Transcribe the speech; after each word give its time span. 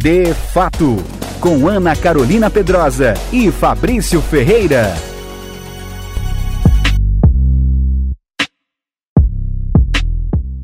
De 0.00 0.32
Fato, 0.32 0.94
com 1.40 1.66
Ana 1.66 1.96
Carolina 1.96 2.48
Pedrosa 2.48 3.14
e 3.32 3.50
Fabrício 3.50 4.22
Ferreira. 4.22 4.94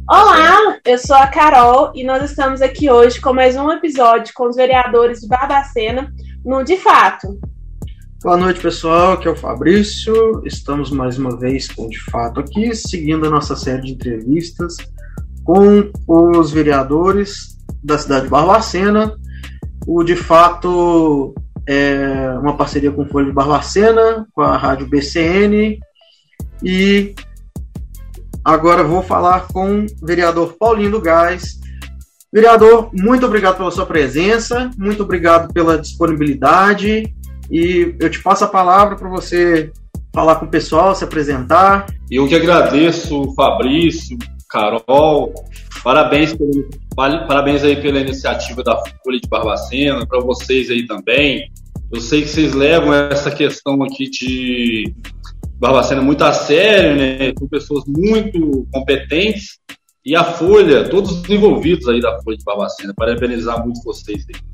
Olá, 0.09 0.79
eu 0.85 0.99
sou 0.99 1.17
a 1.17 1.27
Carol 1.27 1.91
e 1.97 2.05
nós 2.05 2.31
estamos 2.31 2.63
aqui 2.63 2.89
hoje 2.89 3.21
com 3.21 3.33
mais 3.33 3.57
um 3.57 3.73
episódio 3.73 4.33
com 4.37 4.49
os 4.49 4.55
vereadores 4.55 5.23
de 5.23 5.27
Barbacena 5.27 6.15
no 6.45 6.63
De 6.63 6.77
Fato. 6.77 7.37
Boa 8.23 8.37
noite, 8.37 8.61
pessoal. 8.61 9.15
Aqui 9.15 9.27
é 9.27 9.33
o 9.33 9.37
Fabrício. 9.37 10.43
Estamos 10.45 10.93
mais 10.93 11.19
uma 11.19 11.37
vez 11.37 11.67
com 11.67 11.89
De 11.89 11.99
Fato 12.05 12.39
aqui, 12.39 12.73
seguindo 12.73 13.27
a 13.27 13.31
nossa 13.31 13.57
série 13.57 13.83
de 13.83 13.93
entrevistas 13.95 14.77
com 15.43 15.91
os 16.07 16.53
vereadores 16.53 17.59
da 17.83 17.99
cidade 17.99 18.27
de 18.27 18.31
Barbacena. 18.31 19.19
O 19.87 20.03
De 20.03 20.17
Fato 20.17 21.35
é 21.67 22.31
uma 22.41 22.57
parceria 22.57 22.91
com 22.91 23.03
o 23.03 23.09
Folha 23.09 23.27
de 23.27 23.33
Barbacena, 23.33 24.27
com 24.33 24.43
a 24.43 24.57
rádio 24.57 24.87
BCN 24.87 25.79
e 26.63 27.15
Agora 28.45 28.85
vou 28.85 29.03
falar 29.03 29.47
com 29.47 29.87
o 29.87 30.07
vereador 30.07 30.55
Paulinho 30.59 30.91
do 30.91 31.01
Gás. 31.01 31.59
Vereador, 32.31 32.91
muito 32.93 33.25
obrigado 33.25 33.57
pela 33.57 33.71
sua 33.71 33.87
presença, 33.87 34.71
muito 34.77 35.03
obrigado 35.03 35.51
pela 35.51 35.79
disponibilidade 35.79 37.15
e 37.51 37.95
eu 37.99 38.11
te 38.11 38.23
passo 38.23 38.45
a 38.45 38.49
palavra 38.49 38.97
para 38.97 39.09
você 39.09 39.73
falar 40.15 40.37
com 40.37 40.45
o 40.45 40.51
pessoal, 40.51 40.95
se 40.95 41.05
apresentar. 41.05 41.87
Eu 42.11 42.29
que 42.29 42.35
agradeço, 42.35 43.33
Fabrício, 43.35 44.19
Carol, 44.51 45.33
parabéns, 45.85 46.35
parabéns 46.97 47.63
aí 47.63 47.81
pela 47.81 48.01
iniciativa 48.01 48.63
da 48.65 48.83
Folha 49.05 49.21
de 49.21 49.29
Barbacena, 49.29 50.07
para 50.07 50.21
vocês 50.21 50.71
aí 50.71 50.87
também. 50.87 51.53
Eu 51.93 52.01
sei 52.01 52.23
que 52.23 52.29
vocês 52.29 52.55
levam 52.55 52.93
essa 52.93 53.31
questão 53.31 53.83
aqui 53.83 54.09
de 54.09 54.95
Barbacena 55.61 56.03
muito 56.03 56.25
a 56.25 56.33
sério, 56.33 56.97
né? 56.97 57.33
Com 57.35 57.47
pessoas 57.47 57.85
muito 57.87 58.67
competentes. 58.73 59.59
E 60.05 60.17
a 60.17 60.25
Folha, 60.25 60.89
todos 60.89 61.13
os 61.13 61.31
envolvidos 61.31 61.89
aí 61.89 62.01
da 62.01 62.21
Folha 62.23 62.37
de 62.37 62.45
Barbacena. 62.45 62.93
Parabenizar 62.97 63.63
muito 63.63 63.83
vocês 63.85 64.25
aí. 64.35 64.54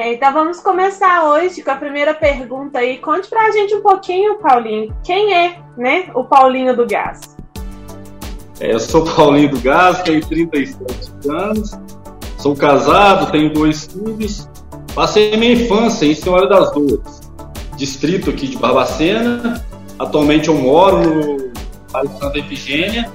É, 0.00 0.14
então 0.14 0.32
vamos 0.32 0.60
começar 0.60 1.24
hoje 1.26 1.62
com 1.62 1.70
a 1.72 1.74
primeira 1.74 2.14
pergunta 2.14 2.78
aí. 2.78 2.96
Conte 2.96 3.28
pra 3.28 3.50
gente 3.50 3.74
um 3.74 3.82
pouquinho, 3.82 4.38
Paulinho, 4.38 4.96
quem 5.04 5.34
é, 5.34 5.58
né, 5.76 6.10
o 6.14 6.24
Paulinho 6.24 6.74
do 6.74 6.86
Gás? 6.86 7.36
É, 8.58 8.72
eu 8.72 8.80
sou 8.80 9.04
Paulinho 9.04 9.50
do 9.50 9.60
Gás, 9.60 10.00
tenho 10.00 10.26
37 10.26 11.28
anos, 11.28 11.78
Sou 12.38 12.56
casado, 12.56 13.30
tenho 13.30 13.52
dois 13.52 13.88
filhos. 13.92 14.48
Passei 14.94 15.36
minha 15.36 15.52
infância 15.52 16.06
em 16.06 16.14
Senhora 16.14 16.48
das 16.48 16.72
Dores, 16.72 17.20
distrito 17.76 18.30
aqui 18.30 18.48
de 18.48 18.56
Barbacena. 18.56 19.62
Atualmente 19.98 20.48
eu 20.48 20.54
moro 20.54 21.02
no 21.02 21.52
Vale 21.90 22.08
Santa 22.18 22.38
Efigênia, 22.38 23.12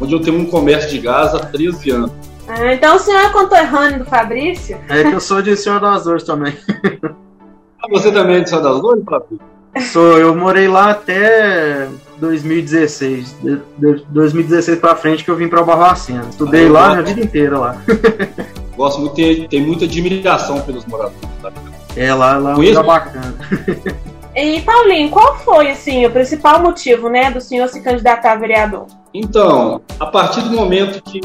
onde 0.00 0.12
eu 0.12 0.20
tenho 0.20 0.40
um 0.40 0.46
comércio 0.46 0.90
de 0.90 0.98
gás 0.98 1.32
há 1.32 1.38
13 1.38 1.90
anos. 1.92 2.33
Ah, 2.46 2.74
então 2.74 2.96
o 2.96 2.98
senhor 2.98 3.20
é 3.20 3.28
conterrâneo 3.30 4.00
do 4.00 4.04
Fabrício? 4.04 4.78
É 4.88 5.02
que 5.02 5.12
eu 5.12 5.20
sou 5.20 5.40
de 5.40 5.56
Senhora 5.56 5.92
das 5.92 6.04
Dores 6.04 6.24
também. 6.24 6.56
Ah, 7.86 7.90
você 7.90 8.10
também 8.10 8.36
é 8.36 8.40
de 8.40 8.48
Senhora 8.48 8.70
das 8.70 8.80
Dores, 8.80 9.04
Fabrício? 9.04 9.40
Sou, 9.92 10.18
eu 10.18 10.34
morei 10.34 10.68
lá 10.68 10.92
até 10.92 11.86
2016. 12.18 13.36
De, 13.42 13.56
de 13.76 14.04
2016 14.08 14.78
pra 14.78 14.96
frente 14.96 15.22
que 15.22 15.30
eu 15.30 15.36
vim 15.36 15.48
pra 15.48 15.62
Barbacena. 15.62 16.24
Estudei 16.30 16.66
ah, 16.68 16.72
lá 16.72 16.98
a 16.98 17.02
vida 17.02 17.20
inteira 17.20 17.58
lá. 17.58 17.76
Gosto 18.74 19.00
muito, 19.00 19.14
tem, 19.14 19.46
tem 19.48 19.60
muita 19.60 19.84
admiração 19.84 20.60
pelos 20.62 20.86
moradores. 20.86 21.28
Sabe? 21.42 21.56
É, 21.96 22.14
lá, 22.14 22.38
lá 22.38 22.52
é 22.52 22.54
um 22.54 22.60
lugar 22.60 22.84
bacana. 22.84 23.34
E 24.36 24.60
Paulinho, 24.62 25.10
qual 25.10 25.36
foi 25.38 25.70
assim 25.70 26.04
o 26.04 26.10
principal 26.10 26.60
motivo, 26.60 27.08
né, 27.08 27.30
do 27.30 27.40
senhor 27.40 27.68
se 27.68 27.80
candidatar 27.80 28.32
a 28.32 28.36
vereador? 28.36 28.86
Então, 29.12 29.80
a 30.00 30.06
partir 30.06 30.40
do 30.40 30.50
momento 30.50 31.00
que 31.02 31.20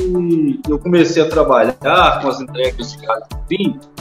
eu 0.70 0.78
comecei 0.78 1.24
a 1.24 1.28
trabalhar 1.28 2.22
com 2.22 2.28
as 2.28 2.40
entregas 2.40 2.92
de 2.92 3.06
gás 3.06 3.24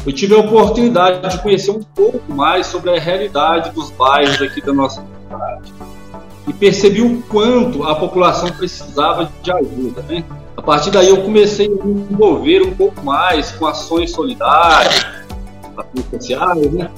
eu 0.07 0.13
tive 0.13 0.35
a 0.35 0.39
oportunidade 0.39 1.27
de 1.27 1.43
conhecer 1.43 1.71
um 1.71 1.83
pouco 1.83 2.21
mais 2.33 2.67
sobre 2.67 2.91
a 2.91 3.01
realidade 3.01 3.71
dos 3.71 3.91
bairros 3.91 4.41
aqui 4.43 4.61
da 4.61 4.75
nossa 4.75 5.03
cidade 5.03 5.73
e 6.47 6.53
percebi 6.53 7.03
o 7.03 7.23
quanto 7.23 7.85
a 7.85 7.95
população 7.95 8.51
precisava 8.51 9.31
de 9.43 9.53
ajuda, 9.53 10.03
né? 10.03 10.25
A 10.57 10.63
partir 10.63 10.91
daí 10.91 11.09
eu 11.09 11.23
comecei 11.23 11.67
a 11.67 11.85
me 11.85 12.07
envolver 12.11 12.63
um 12.63 12.75
pouco 12.75 13.03
mais 13.03 13.53
com 13.53 13.67
ações 13.67 14.11
solidárias, 14.13 15.07
ações 15.77 16.07
sociais, 16.11 16.73
né? 16.73 16.91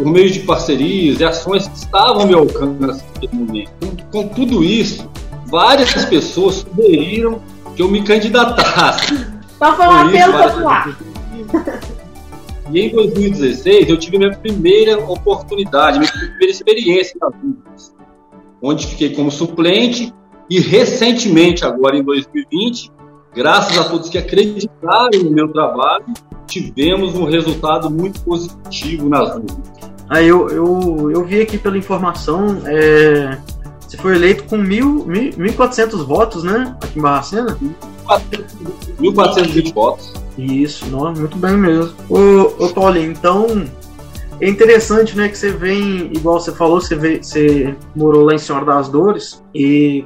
Por 0.00 0.10
meio 0.10 0.30
de 0.30 0.40
parcerias 0.40 1.20
e 1.20 1.24
ações 1.24 1.68
que 1.68 1.76
estavam 1.76 2.22
ao 2.22 2.26
meu 2.26 2.38
alcance 2.38 3.04
naquele 3.14 3.34
momento. 3.34 3.70
Com, 3.80 3.96
com 4.10 4.28
tudo 4.28 4.64
isso, 4.64 5.06
várias 5.46 6.06
pessoas 6.06 6.66
sugeriram 6.66 7.42
que 7.76 7.82
eu 7.82 7.88
me 7.90 8.02
candidatasse. 8.02 9.12
Então 9.56 9.76
foi 9.76 9.86
um 9.86 9.90
apelo 9.90 10.32
popular. 10.32 10.98
E 12.72 12.80
em 12.80 12.88
2016 12.90 13.90
eu 13.90 13.98
tive 13.98 14.16
minha 14.16 14.34
primeira 14.34 14.98
oportunidade, 14.98 15.98
minha 15.98 16.10
primeira 16.10 16.50
experiência 16.50 17.14
nas 17.20 17.34
ruas, 17.34 17.94
onde 18.62 18.86
fiquei 18.86 19.14
como 19.14 19.30
suplente 19.30 20.14
e 20.48 20.60
recentemente, 20.60 21.64
agora 21.64 21.98
em 21.98 22.02
2020, 22.02 22.90
graças 23.34 23.76
a 23.76 23.84
todos 23.84 24.08
que 24.08 24.16
acreditaram 24.16 25.22
no 25.22 25.30
meu 25.30 25.52
trabalho, 25.52 26.06
tivemos 26.46 27.14
um 27.14 27.24
resultado 27.24 27.90
muito 27.90 28.20
positivo 28.22 29.08
nas 29.08 29.34
ruas. 29.34 29.89
Aí 30.10 30.26
eu, 30.26 30.48
eu, 30.50 31.10
eu 31.12 31.24
vi 31.24 31.40
aqui 31.40 31.56
pela 31.56 31.78
informação, 31.78 32.60
é, 32.66 33.38
você 33.80 33.96
foi 33.96 34.16
eleito 34.16 34.42
com 34.44 34.58
mil, 34.58 35.06
mil, 35.06 35.32
1.400 35.32 36.04
votos, 36.04 36.42
né? 36.42 36.76
Aqui 36.82 36.98
em 36.98 37.02
Barracena? 37.02 37.56
1.420 39.00 39.72
votos. 39.72 40.12
Isso, 40.36 40.84
não, 40.86 41.12
muito 41.12 41.36
bem 41.36 41.56
mesmo. 41.56 41.94
Ô, 42.08 42.64
ô 42.64 42.68
Paulinho, 42.70 43.12
então 43.12 43.68
é 44.40 44.48
interessante, 44.48 45.16
né, 45.16 45.28
que 45.28 45.38
você 45.38 45.52
vem, 45.52 46.10
igual 46.12 46.40
você 46.40 46.50
falou, 46.52 46.80
você, 46.80 46.96
vê, 46.96 47.22
você 47.22 47.76
morou 47.94 48.24
lá 48.24 48.34
em 48.34 48.38
Senhora 48.38 48.64
das 48.64 48.88
Dores 48.88 49.40
e 49.54 50.04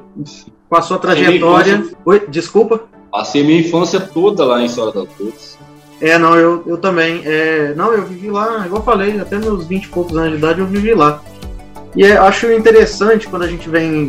com 0.68 0.76
a 0.76 0.82
sua 0.82 0.98
trajetória. 0.98 1.82
Oi, 2.04 2.26
desculpa? 2.28 2.84
Passei 3.10 3.42
minha 3.42 3.60
infância 3.60 4.00
toda 4.00 4.44
lá 4.44 4.62
em 4.62 4.68
Senhora 4.68 4.92
das 4.92 5.08
Dores. 5.16 5.58
É, 6.00 6.18
não, 6.18 6.34
eu, 6.36 6.62
eu 6.66 6.76
também. 6.76 7.22
É, 7.24 7.72
não, 7.76 7.92
eu 7.92 8.04
vivi 8.04 8.30
lá, 8.30 8.64
igual 8.66 8.80
eu 8.80 8.84
falei, 8.84 9.20
até 9.20 9.38
meus 9.38 9.66
20 9.66 9.84
e 9.84 9.88
poucos 9.88 10.16
anos 10.16 10.32
de 10.32 10.38
idade 10.38 10.60
eu 10.60 10.66
vivi 10.66 10.94
lá. 10.94 11.22
E 11.96 12.04
é, 12.04 12.16
acho 12.16 12.50
interessante 12.52 13.28
quando 13.28 13.42
a 13.42 13.48
gente 13.48 13.68
vem 13.68 14.08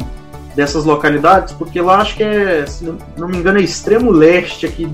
dessas 0.56 0.85
localidades, 0.85 1.53
porque 1.53 1.79
lá 1.81 1.97
acho 1.97 2.16
que 2.16 2.24
é, 2.24 2.66
se 2.66 2.91
não 3.18 3.28
me 3.28 3.38
engano, 3.38 3.59
é 3.59 3.62
extremo 3.62 4.12
leste 4.12 4.66
aqui 4.66 4.88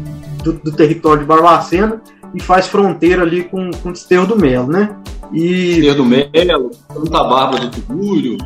do, 0.44 0.53
do 0.53 0.72
território 0.72 1.22
de 1.22 1.28
Barbacena 1.28 2.01
e 2.34 2.41
faz 2.41 2.68
fronteira 2.68 3.22
ali 3.22 3.44
com, 3.44 3.69
com 3.72 3.90
o 3.90 3.91
Desterro 3.94 4.25
do 4.25 4.35
Melo, 4.35 4.68
né? 4.68 4.96
E... 5.31 5.75
Desterro 5.75 5.96
do 5.97 6.06
Melo, 6.06 6.72
Santa 6.94 7.24
Bárbara 7.24 7.68
do 7.68 7.81
Tugúrio. 7.81 8.38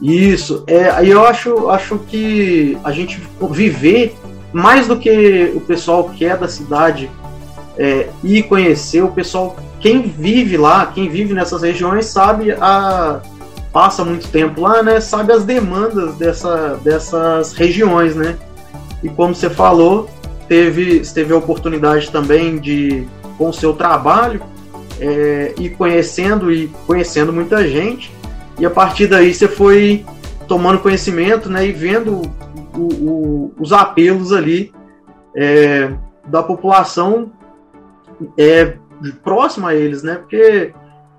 Isso, 0.00 0.64
é, 0.66 0.90
aí 0.90 1.10
eu 1.10 1.24
acho, 1.24 1.70
acho 1.70 1.98
que 2.08 2.76
a 2.82 2.90
gente 2.90 3.20
viver 3.50 4.14
mais 4.52 4.86
do 4.86 4.96
que 4.96 5.52
o 5.54 5.60
pessoal 5.60 6.08
que 6.10 6.24
é 6.24 6.36
da 6.36 6.48
cidade 6.48 7.08
é, 7.76 8.08
ir 8.22 8.44
conhecer, 8.44 9.02
o 9.02 9.08
pessoal, 9.08 9.56
quem 9.80 10.02
vive 10.02 10.56
lá, 10.56 10.86
quem 10.86 11.08
vive 11.08 11.34
nessas 11.34 11.62
regiões, 11.62 12.06
sabe 12.06 12.52
a. 12.52 13.20
passa 13.72 14.04
muito 14.04 14.28
tempo 14.28 14.60
lá, 14.60 14.82
né? 14.82 15.00
Sabe 15.00 15.32
as 15.32 15.44
demandas 15.44 16.14
dessa, 16.16 16.78
dessas 16.82 17.52
regiões, 17.52 18.14
né? 18.14 18.36
E 19.02 19.08
como 19.08 19.34
você 19.34 19.50
falou, 19.50 20.08
teve, 20.46 21.00
teve 21.00 21.32
a 21.32 21.36
oportunidade 21.36 22.10
também 22.10 22.58
de, 22.58 23.06
com 23.36 23.48
o 23.48 23.52
seu 23.52 23.72
trabalho, 23.72 24.42
é, 25.00 25.54
ir 25.58 25.70
conhecendo 25.70 26.52
e 26.52 26.68
conhecendo 26.86 27.32
muita 27.32 27.66
gente. 27.66 28.12
E 28.58 28.66
a 28.66 28.70
partir 28.70 29.06
daí 29.06 29.34
você 29.34 29.48
foi 29.48 30.04
tomando 30.46 30.78
conhecimento 30.78 31.48
né, 31.48 31.66
e 31.66 31.72
vendo 31.72 32.22
o, 32.76 32.80
o, 32.80 33.54
os 33.58 33.72
apelos 33.72 34.32
ali 34.32 34.72
é, 35.34 35.90
da 36.26 36.42
população 36.42 37.32
é, 38.36 38.76
próxima 39.22 39.70
a 39.70 39.74
eles, 39.74 40.02
né? 40.02 40.16
Porque 40.16 40.72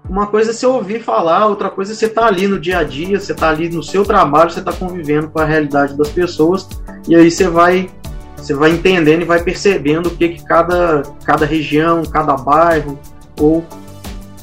uma 0.10 0.28
coisa 0.28 0.52
é 0.52 0.54
você 0.54 0.66
ouvir 0.66 1.02
falar, 1.02 1.46
outra 1.48 1.70
coisa 1.70 1.94
é 1.94 1.96
você 1.96 2.06
estar 2.06 2.22
tá 2.22 2.28
ali 2.28 2.48
no 2.48 2.60
dia 2.60 2.80
a 2.80 2.84
dia, 2.84 3.20
você 3.20 3.32
está 3.32 3.50
ali 3.50 3.70
no 3.70 3.82
seu 3.82 4.04
trabalho, 4.04 4.52
você 4.52 4.60
está 4.60 4.74
convivendo 4.74 5.30
com 5.30 5.40
a 5.40 5.46
realidade 5.46 5.98
das 5.98 6.10
pessoas 6.10 6.68
e 7.08 7.16
aí 7.16 7.32
você 7.32 7.48
vai 7.48 7.90
você 8.36 8.54
vai 8.54 8.72
entendendo 8.72 9.22
e 9.22 9.26
vai 9.26 9.42
percebendo 9.42 10.08
o 10.08 10.16
que, 10.18 10.28
que 10.28 10.44
cada, 10.44 11.04
cada 11.24 11.46
região, 11.46 12.04
cada 12.04 12.36
bairro 12.36 13.00
ou 13.40 13.64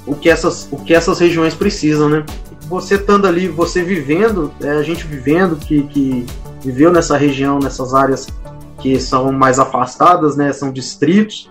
o 0.06 0.14
que 0.14 0.30
essas, 0.30 0.66
o 0.70 0.78
que 0.78 0.94
essas 0.94 1.18
regiões 1.18 1.54
precisam, 1.54 2.08
né? 2.08 2.24
Você 2.70 2.94
estando 2.94 3.26
ali, 3.26 3.46
você 3.46 3.82
vivendo, 3.82 4.50
é, 4.62 4.70
a 4.70 4.82
gente 4.82 5.06
vivendo 5.06 5.56
que, 5.56 5.82
que 5.82 6.24
viveu 6.62 6.90
nessa 6.90 7.16
região, 7.18 7.58
nessas 7.58 7.92
áreas 7.92 8.26
que 8.78 8.98
são 8.98 9.30
mais 9.32 9.58
afastadas, 9.58 10.36
né, 10.36 10.52
são 10.52 10.72
distritos, 10.72 11.50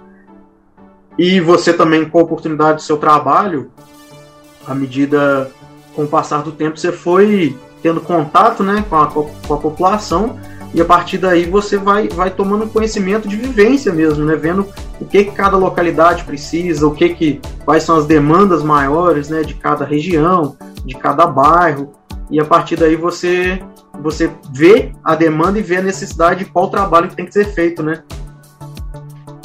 e 1.19 1.41
você 1.41 1.73
também 1.73 2.05
com 2.05 2.17
a 2.17 2.21
oportunidade 2.21 2.77
do 2.77 2.81
seu 2.81 2.95
trabalho, 2.95 3.69
à 4.65 4.73
medida 4.73 5.51
com 5.93 6.03
o 6.03 6.07
passar 6.07 6.41
do 6.41 6.53
tempo, 6.53 6.79
você 6.79 6.93
foi 6.93 7.57
tendo 7.83 7.99
contato 7.99 8.63
né, 8.63 8.85
com, 8.89 8.95
a, 8.95 9.07
com 9.07 9.53
a 9.53 9.57
população 9.57 10.39
e 10.73 10.79
a 10.79 10.85
partir 10.85 11.17
daí 11.17 11.43
você 11.43 11.77
vai, 11.77 12.07
vai 12.07 12.31
tomando 12.31 12.67
conhecimento 12.67 13.27
de 13.27 13.35
vivência 13.35 13.91
mesmo, 13.91 14.23
né, 14.23 14.37
vendo 14.37 14.65
o 15.01 15.05
que, 15.05 15.25
que 15.25 15.31
cada 15.31 15.57
localidade 15.57 16.23
precisa, 16.23 16.87
o 16.87 16.91
que, 16.91 17.09
que 17.09 17.41
quais 17.65 17.83
são 17.83 17.97
as 17.97 18.05
demandas 18.05 18.63
maiores 18.63 19.27
né, 19.27 19.43
de 19.43 19.55
cada 19.55 19.83
região, 19.83 20.55
de 20.85 20.95
cada 20.95 21.27
bairro, 21.27 21.91
e 22.31 22.39
a 22.39 22.45
partir 22.45 22.77
daí 22.77 22.95
você 22.95 23.61
você 24.01 24.31
vê 24.53 24.93
a 25.03 25.15
demanda 25.15 25.59
e 25.59 25.61
vê 25.61 25.77
a 25.77 25.81
necessidade 25.81 26.45
de 26.45 26.51
qual 26.51 26.69
trabalho 26.69 27.09
que 27.09 27.15
tem 27.17 27.25
que 27.25 27.33
ser 27.33 27.43
feito, 27.51 27.83
né? 27.83 28.03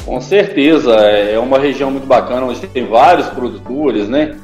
Com 0.04 0.20
certeza, 0.20 0.94
é 0.94 1.38
uma 1.38 1.58
região 1.58 1.90
muito 1.90 2.06
bacana, 2.06 2.46
onde 2.46 2.66
tem 2.66 2.86
vários 2.86 3.28
produtores, 3.28 4.08
né? 4.08 4.36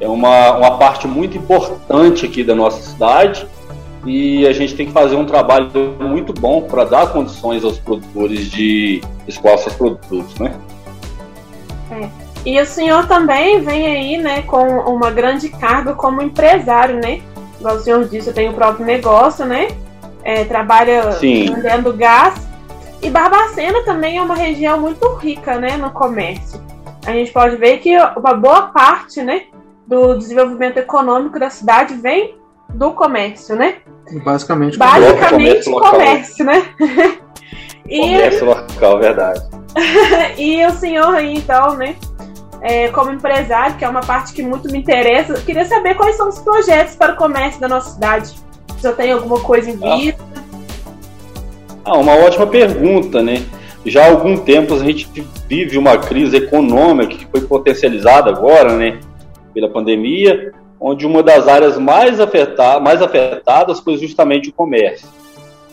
É 0.00 0.06
uma, 0.06 0.56
uma 0.56 0.78
parte 0.78 1.08
muito 1.08 1.36
importante 1.36 2.26
aqui 2.26 2.44
da 2.44 2.54
nossa 2.54 2.82
cidade 2.82 3.46
e 4.06 4.46
a 4.46 4.52
gente 4.52 4.74
tem 4.74 4.86
que 4.86 4.92
fazer 4.92 5.16
um 5.16 5.24
trabalho 5.24 5.70
muito 5.98 6.32
bom 6.32 6.62
para 6.62 6.84
dar 6.84 7.12
condições 7.12 7.64
aos 7.64 7.78
produtores 7.78 8.50
de 8.50 9.00
escoar 9.26 9.58
seus 9.58 9.74
produtos, 9.74 10.38
né? 10.38 10.54
É. 11.90 12.08
E 12.44 12.60
o 12.60 12.66
senhor 12.66 13.06
também 13.06 13.60
vem 13.60 13.86
aí, 13.86 14.16
né, 14.18 14.42
com 14.42 14.62
uma 14.62 15.10
grande 15.10 15.48
carga 15.48 15.94
como 15.94 16.22
empresário, 16.22 16.96
né? 16.96 17.20
igual 17.58 17.76
o 17.76 17.80
senhor 17.80 18.04
disse, 18.08 18.28
eu 18.28 18.34
tenho 18.34 18.52
o 18.52 18.54
próprio 18.54 18.86
negócio, 18.86 19.44
né? 19.44 19.68
É, 20.22 20.44
trabalha 20.44 21.12
Sim. 21.12 21.52
vendendo 21.54 21.92
gás. 21.92 22.47
E 23.02 23.10
Barbacena 23.10 23.84
também 23.84 24.18
é 24.18 24.22
uma 24.22 24.34
região 24.34 24.80
muito 24.80 25.14
rica, 25.14 25.58
né, 25.58 25.76
no 25.76 25.90
comércio. 25.90 26.60
A 27.06 27.12
gente 27.12 27.32
pode 27.32 27.56
ver 27.56 27.78
que 27.78 27.96
uma 28.16 28.34
boa 28.34 28.62
parte, 28.62 29.22
né, 29.22 29.44
do 29.86 30.14
desenvolvimento 30.16 30.78
econômico 30.78 31.38
da 31.38 31.48
cidade 31.48 31.94
vem 31.94 32.36
do 32.68 32.92
comércio, 32.92 33.56
né? 33.56 33.76
Basicamente, 34.24 34.76
Basicamente 34.76 35.64
comércio, 35.64 35.72
comércio 35.72 36.44
né? 36.44 36.66
e... 37.88 38.00
Comércio 38.00 38.46
local, 38.46 38.98
verdade. 38.98 39.40
e 40.36 40.66
o 40.66 40.70
senhor 40.72 41.14
aí, 41.14 41.34
então, 41.34 41.74
né, 41.74 41.96
é, 42.60 42.88
como 42.88 43.10
empresário, 43.10 43.76
que 43.76 43.84
é 43.84 43.88
uma 43.88 44.00
parte 44.00 44.32
que 44.32 44.42
muito 44.42 44.70
me 44.70 44.78
interessa, 44.78 45.32
eu 45.32 45.40
queria 45.42 45.64
saber 45.64 45.94
quais 45.94 46.16
são 46.16 46.28
os 46.28 46.38
projetos 46.40 46.96
para 46.96 47.12
o 47.12 47.16
comércio 47.16 47.60
da 47.60 47.68
nossa 47.68 47.90
cidade. 47.90 48.34
Se 48.78 48.86
eu 48.86 48.94
tenho 48.94 49.16
alguma 49.16 49.40
coisa 49.40 49.70
em 49.70 49.78
ah. 49.82 49.96
vista. 49.96 50.24
Ah, 50.36 50.47
uma 51.96 52.14
ótima 52.16 52.46
pergunta, 52.46 53.22
né? 53.22 53.42
Já 53.84 54.04
há 54.04 54.10
algum 54.10 54.36
tempo 54.36 54.74
a 54.74 54.78
gente 54.78 55.08
vive 55.48 55.78
uma 55.78 55.96
crise 55.96 56.36
econômica 56.36 57.14
que 57.14 57.26
foi 57.26 57.40
potencializada 57.42 58.30
agora, 58.30 58.76
né, 58.76 58.98
pela 59.54 59.68
pandemia, 59.68 60.52
onde 60.80 61.06
uma 61.06 61.22
das 61.22 61.48
áreas 61.48 61.78
mais, 61.78 62.20
afetar, 62.20 62.80
mais 62.82 63.00
afetadas 63.00 63.80
foi 63.80 63.96
justamente 63.96 64.50
o 64.50 64.52
comércio. 64.52 65.08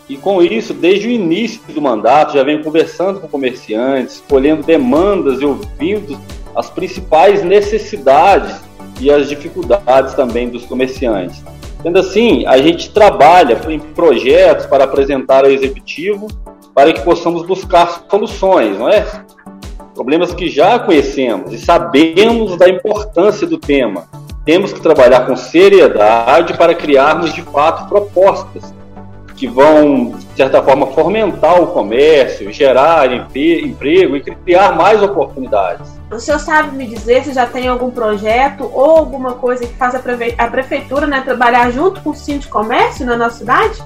E 0.08 0.16
com 0.16 0.42
isso, 0.42 0.74
desde 0.74 1.08
o 1.08 1.12
início 1.12 1.62
do 1.68 1.82
mandato, 1.82 2.34
já 2.34 2.44
venho 2.44 2.64
conversando 2.64 3.20
com 3.20 3.28
comerciantes, 3.28 4.24
colhendo 4.30 4.64
demandas 4.64 5.42
e 5.42 5.46
ouvindo 5.46 6.20
as 6.56 6.70
principais 6.70 7.44
necessidades 7.44 8.62
e 9.02 9.12
as 9.12 9.28
dificuldades 9.28 10.14
também 10.14 10.48
dos 10.48 10.64
comerciantes. 10.66 11.44
Sendo 11.86 12.00
assim, 12.00 12.48
a 12.48 12.58
gente 12.58 12.90
trabalha 12.90 13.62
em 13.70 13.78
projetos 13.78 14.66
para 14.66 14.86
apresentar 14.86 15.46
ao 15.46 15.52
executivo 15.52 16.28
para 16.74 16.92
que 16.92 17.02
possamos 17.02 17.46
buscar 17.46 18.08
soluções, 18.10 18.80
não 18.80 18.90
é? 18.90 19.06
Problemas 19.94 20.34
que 20.34 20.50
já 20.50 20.80
conhecemos 20.80 21.54
e 21.54 21.60
sabemos 21.60 22.58
da 22.58 22.68
importância 22.68 23.46
do 23.46 23.60
tema. 23.60 24.08
Temos 24.44 24.74
que 24.74 24.82
trabalhar 24.82 25.28
com 25.28 25.36
seriedade 25.36 26.58
para 26.58 26.74
criarmos 26.74 27.32
de 27.36 27.44
fato 27.44 27.88
propostas 27.88 28.74
que 29.36 29.48
vão, 29.48 30.12
de 30.12 30.38
certa 30.38 30.64
forma, 30.64 30.88
fomentar 30.88 31.62
o 31.62 31.68
comércio, 31.68 32.52
gerar 32.54 33.12
emprego 33.12 34.16
e 34.16 34.22
criar 34.22 34.76
mais 34.76 35.04
oportunidades. 35.04 35.96
O 36.10 36.20
senhor 36.20 36.40
sabe 36.40 36.76
me 36.76 36.88
dizer 36.88 37.24
se 37.24 37.34
já 37.34 37.46
tem 37.46 37.68
algum 37.68 37.92
projeto 37.92 38.70
ou 38.74 38.92
alguma 38.92 39.34
coisa 39.34 39.66
que 39.66 39.74
faça 39.74 40.02
a 40.38 40.48
prefeitura 40.48 41.06
né, 41.06 41.22
trabalhar 41.22 41.70
junto 41.72 42.02
com 42.02 42.12
o 42.12 42.16
Cinto 42.16 42.44
de 42.44 42.48
Comércio 42.48 43.06
na 43.06 43.18
nossa 43.18 43.40
cidade? 43.40 43.84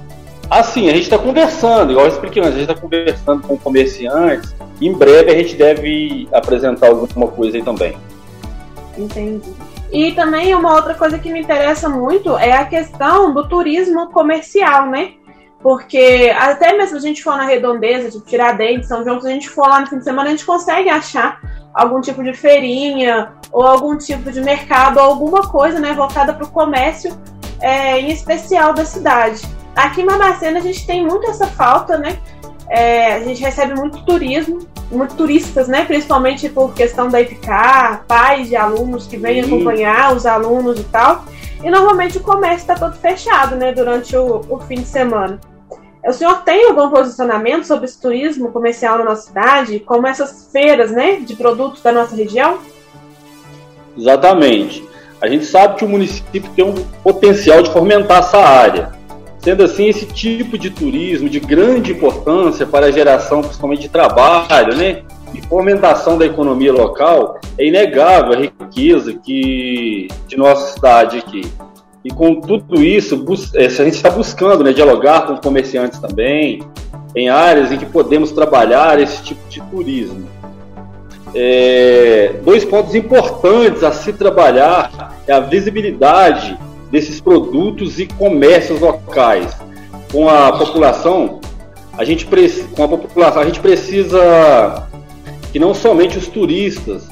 Assim, 0.49 0.89
a 0.89 0.93
gente 0.93 1.03
está 1.03 1.17
conversando, 1.17 1.91
igual 1.91 2.07
eu 2.07 2.11
expliquei 2.11 2.41
antes, 2.41 2.55
a 2.55 2.59
gente 2.59 2.69
está 2.69 2.81
conversando 2.81 3.47
com 3.47 3.57
comerciantes. 3.57 4.55
Em 4.81 4.93
breve 4.93 5.31
a 5.31 5.35
gente 5.35 5.55
deve 5.55 6.27
apresentar 6.31 6.87
alguma 6.87 7.27
coisa 7.27 7.57
aí 7.57 7.63
também. 7.63 7.95
Entendi. 8.97 9.49
E 9.91 10.11
também 10.11 10.53
uma 10.53 10.75
outra 10.75 10.93
coisa 10.93 11.17
que 11.17 11.31
me 11.31 11.39
interessa 11.39 11.89
muito 11.89 12.37
é 12.37 12.51
a 12.51 12.65
questão 12.65 13.33
do 13.33 13.47
turismo 13.47 14.11
comercial, 14.11 14.87
né? 14.87 15.13
Porque 15.61 16.33
até 16.37 16.77
mesmo 16.77 16.97
a 16.97 17.01
gente 17.01 17.21
for 17.21 17.35
na 17.35 17.43
redondeza, 17.43 18.09
tipo 18.09 18.25
Tiradentes, 18.25 18.87
São 18.87 19.03
João, 19.03 19.19
se 19.19 19.27
a 19.27 19.31
gente 19.31 19.49
for 19.49 19.67
lá 19.67 19.81
no 19.81 19.87
fim 19.87 19.97
de 19.97 20.03
semana, 20.03 20.29
a 20.29 20.31
gente 20.31 20.45
consegue 20.45 20.89
achar 20.89 21.41
algum 21.73 21.99
tipo 21.99 22.23
de 22.23 22.33
feirinha 22.33 23.33
ou 23.51 23.65
algum 23.65 23.97
tipo 23.97 24.31
de 24.31 24.41
mercado, 24.41 24.99
alguma 24.99 25.49
coisa 25.49 25.79
né, 25.79 25.93
voltada 25.93 26.33
para 26.33 26.45
o 26.45 26.49
comércio, 26.49 27.17
é, 27.61 27.99
em 27.99 28.09
especial 28.09 28.73
da 28.73 28.85
cidade. 28.85 29.41
Aqui 29.75 30.01
em 30.01 30.05
Mamacena 30.05 30.59
a 30.59 30.61
gente 30.61 30.85
tem 30.85 31.05
muito 31.05 31.29
essa 31.29 31.47
falta, 31.47 31.97
né? 31.97 32.17
É, 32.69 33.13
a 33.13 33.19
gente 33.23 33.41
recebe 33.41 33.73
muito 33.73 34.03
turismo, 34.05 34.59
muito 34.91 35.15
turistas, 35.15 35.67
né? 35.67 35.85
Principalmente 35.85 36.49
por 36.49 36.73
questão 36.73 37.09
da 37.09 37.21
IPCAR, 37.21 38.03
pais 38.07 38.47
de 38.47 38.55
alunos 38.55 39.07
que 39.07 39.17
vêm 39.17 39.41
acompanhar 39.41 40.15
os 40.15 40.25
alunos 40.25 40.79
e 40.79 40.83
tal. 40.83 41.25
E 41.63 41.69
normalmente 41.69 42.17
o 42.17 42.21
comércio 42.21 42.59
está 42.59 42.75
todo 42.75 42.95
fechado, 42.95 43.55
né? 43.55 43.73
Durante 43.73 44.15
o, 44.15 44.45
o 44.49 44.59
fim 44.59 44.75
de 44.75 44.85
semana. 44.85 45.39
O 46.05 46.13
senhor 46.13 46.43
tem 46.43 46.65
algum 46.65 46.89
posicionamento 46.89 47.65
sobre 47.65 47.85
esse 47.85 47.99
turismo 47.99 48.51
comercial 48.51 48.97
na 48.97 49.03
nossa 49.03 49.27
cidade, 49.27 49.79
como 49.79 50.07
essas 50.07 50.49
feiras 50.51 50.91
né, 50.91 51.17
de 51.17 51.35
produtos 51.35 51.81
da 51.81 51.91
nossa 51.91 52.15
região? 52.15 52.59
Exatamente. 53.97 54.87
A 55.21 55.27
gente 55.27 55.45
sabe 55.45 55.75
que 55.75 55.83
o 55.83 55.89
município 55.89 56.49
tem 56.55 56.63
um 56.63 56.73
potencial 57.03 57.61
de 57.61 57.71
fomentar 57.71 58.19
essa 58.19 58.37
área. 58.37 58.97
Sendo 59.39 59.63
assim, 59.63 59.87
esse 59.87 60.05
tipo 60.05 60.57
de 60.57 60.69
turismo 60.69 61.29
de 61.29 61.39
grande 61.39 61.91
importância 61.91 62.65
para 62.65 62.87
a 62.87 62.91
geração, 62.91 63.41
principalmente 63.41 63.81
de 63.81 63.89
trabalho, 63.89 64.75
né, 64.75 65.03
e 65.33 65.41
fomentação 65.41 66.17
da 66.17 66.25
economia 66.25 66.73
local, 66.73 67.39
é 67.57 67.65
inegável 67.65 68.33
a 68.33 68.37
riqueza 68.37 69.13
que 69.13 70.07
de 70.27 70.37
nossa 70.37 70.73
cidade 70.73 71.17
aqui. 71.17 71.41
E 72.03 72.09
com 72.09 72.35
tudo 72.35 72.81
isso, 72.81 73.25
é, 73.55 73.65
a 73.65 73.69
gente 73.69 73.95
está 73.95 74.09
buscando 74.09 74.63
né, 74.63 74.71
dialogar 74.71 75.27
com 75.27 75.35
comerciantes 75.37 75.99
também, 75.99 76.61
em 77.15 77.29
áreas 77.29 77.71
em 77.71 77.77
que 77.77 77.85
podemos 77.85 78.31
trabalhar 78.31 78.99
esse 78.99 79.21
tipo 79.23 79.41
de 79.49 79.61
turismo. 79.63 80.27
É, 81.35 82.35
dois 82.43 82.65
pontos 82.65 82.95
importantes 82.95 83.83
a 83.83 83.91
se 83.91 84.13
trabalhar 84.13 85.15
é 85.27 85.33
a 85.33 85.39
visibilidade 85.39 86.57
desses 86.89 87.21
produtos 87.21 87.99
e 87.99 88.07
comércios 88.07 88.79
locais. 88.79 89.55
Com 90.11 90.27
a 90.27 90.51
população, 90.53 91.39
a 91.97 92.03
gente, 92.03 92.25
com 92.75 92.83
a 92.83 92.87
população, 92.87 93.41
a 93.41 93.45
gente 93.45 93.59
precisa 93.59 94.87
que 95.51 95.59
não 95.59 95.73
somente 95.73 96.17
os 96.17 96.27
turistas, 96.27 97.09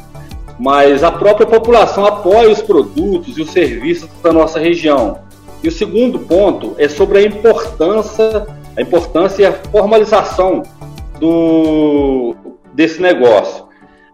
mas 0.60 1.04
a 1.04 1.12
própria 1.12 1.46
população 1.46 2.06
apoia 2.06 2.50
os 2.50 2.62
produtos 2.62 3.38
e 3.38 3.42
os 3.42 3.52
serviços 3.52 4.10
da 4.22 4.34
nossa 4.34 4.60
região. 4.60 5.20
E 5.64 5.68
o 5.68 5.72
segundo 5.72 6.20
ponto 6.20 6.76
é 6.78 6.88
sobre 6.88 7.20
a 7.20 7.22
importância, 7.24 8.48
a 8.76 8.82
importância 8.82 9.44
e 9.44 9.46
a 9.46 9.54
formalização 9.54 10.64
do, 11.20 12.36
desse 12.74 13.02
negócio, 13.02 13.66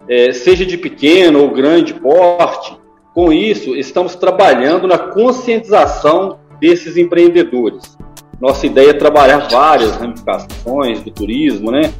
é, 0.07 0.31
seja 0.31 0.65
de 0.65 0.77
pequeno 0.77 1.41
ou 1.41 1.51
grande 1.51 1.93
porte. 1.93 2.77
Com 3.13 3.31
isso, 3.31 3.75
estamos 3.75 4.15
trabalhando 4.15 4.87
na 4.87 4.97
conscientização 4.97 6.39
desses 6.59 6.97
empreendedores. 6.97 7.97
Nossa 8.39 8.65
ideia 8.65 8.89
é 8.89 8.93
trabalhar 8.93 9.47
várias 9.49 9.95
ramificações 9.95 11.01
do 11.01 11.11
turismo, 11.11 11.71
né? 11.71 11.93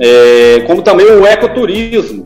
É, 0.00 0.60
como 0.66 0.82
também 0.82 1.06
o 1.06 1.26
ecoturismo, 1.26 2.24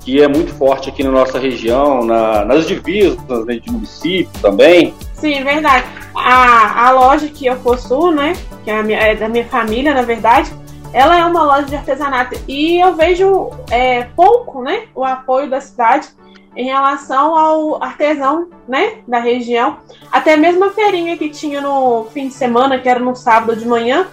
que 0.00 0.22
é 0.22 0.28
muito 0.28 0.52
forte 0.54 0.90
aqui 0.90 1.02
na 1.02 1.10
nossa 1.10 1.38
região, 1.38 2.04
na, 2.04 2.44
nas 2.44 2.66
divisas 2.66 3.18
né, 3.46 3.56
de 3.56 3.70
município 3.70 4.30
também. 4.42 4.94
Sim, 5.14 5.42
verdade. 5.42 5.86
A, 6.14 6.88
a 6.88 6.90
loja 6.90 7.28
que 7.28 7.46
eu 7.46 7.56
possuo, 7.56 8.12
né, 8.12 8.34
que 8.62 8.70
é, 8.70 8.82
minha, 8.82 8.98
é, 8.98 9.14
da 9.14 9.28
minha 9.28 9.46
família, 9.46 9.94
na 9.94 10.02
verdade, 10.02 10.52
ela 10.92 11.18
é 11.18 11.24
uma 11.24 11.42
loja 11.42 11.64
de 11.64 11.74
artesanato 11.74 12.38
e 12.46 12.78
eu 12.78 12.94
vejo 12.94 13.50
é, 13.70 14.04
pouco, 14.14 14.62
né, 14.62 14.82
o 14.94 15.02
apoio 15.02 15.48
da 15.48 15.60
cidade 15.60 16.08
em 16.56 16.66
relação 16.66 17.36
ao 17.36 17.82
artesão, 17.82 18.48
né, 18.68 18.98
da 19.08 19.18
região. 19.18 19.78
Até 20.12 20.36
mesmo 20.36 20.64
a 20.64 20.70
feirinha 20.70 21.16
que 21.16 21.30
tinha 21.30 21.60
no 21.60 22.04
fim 22.12 22.28
de 22.28 22.34
semana, 22.34 22.78
que 22.78 22.88
era 22.88 23.00
no 23.00 23.16
sábado 23.16 23.56
de 23.56 23.66
manhã, 23.66 24.06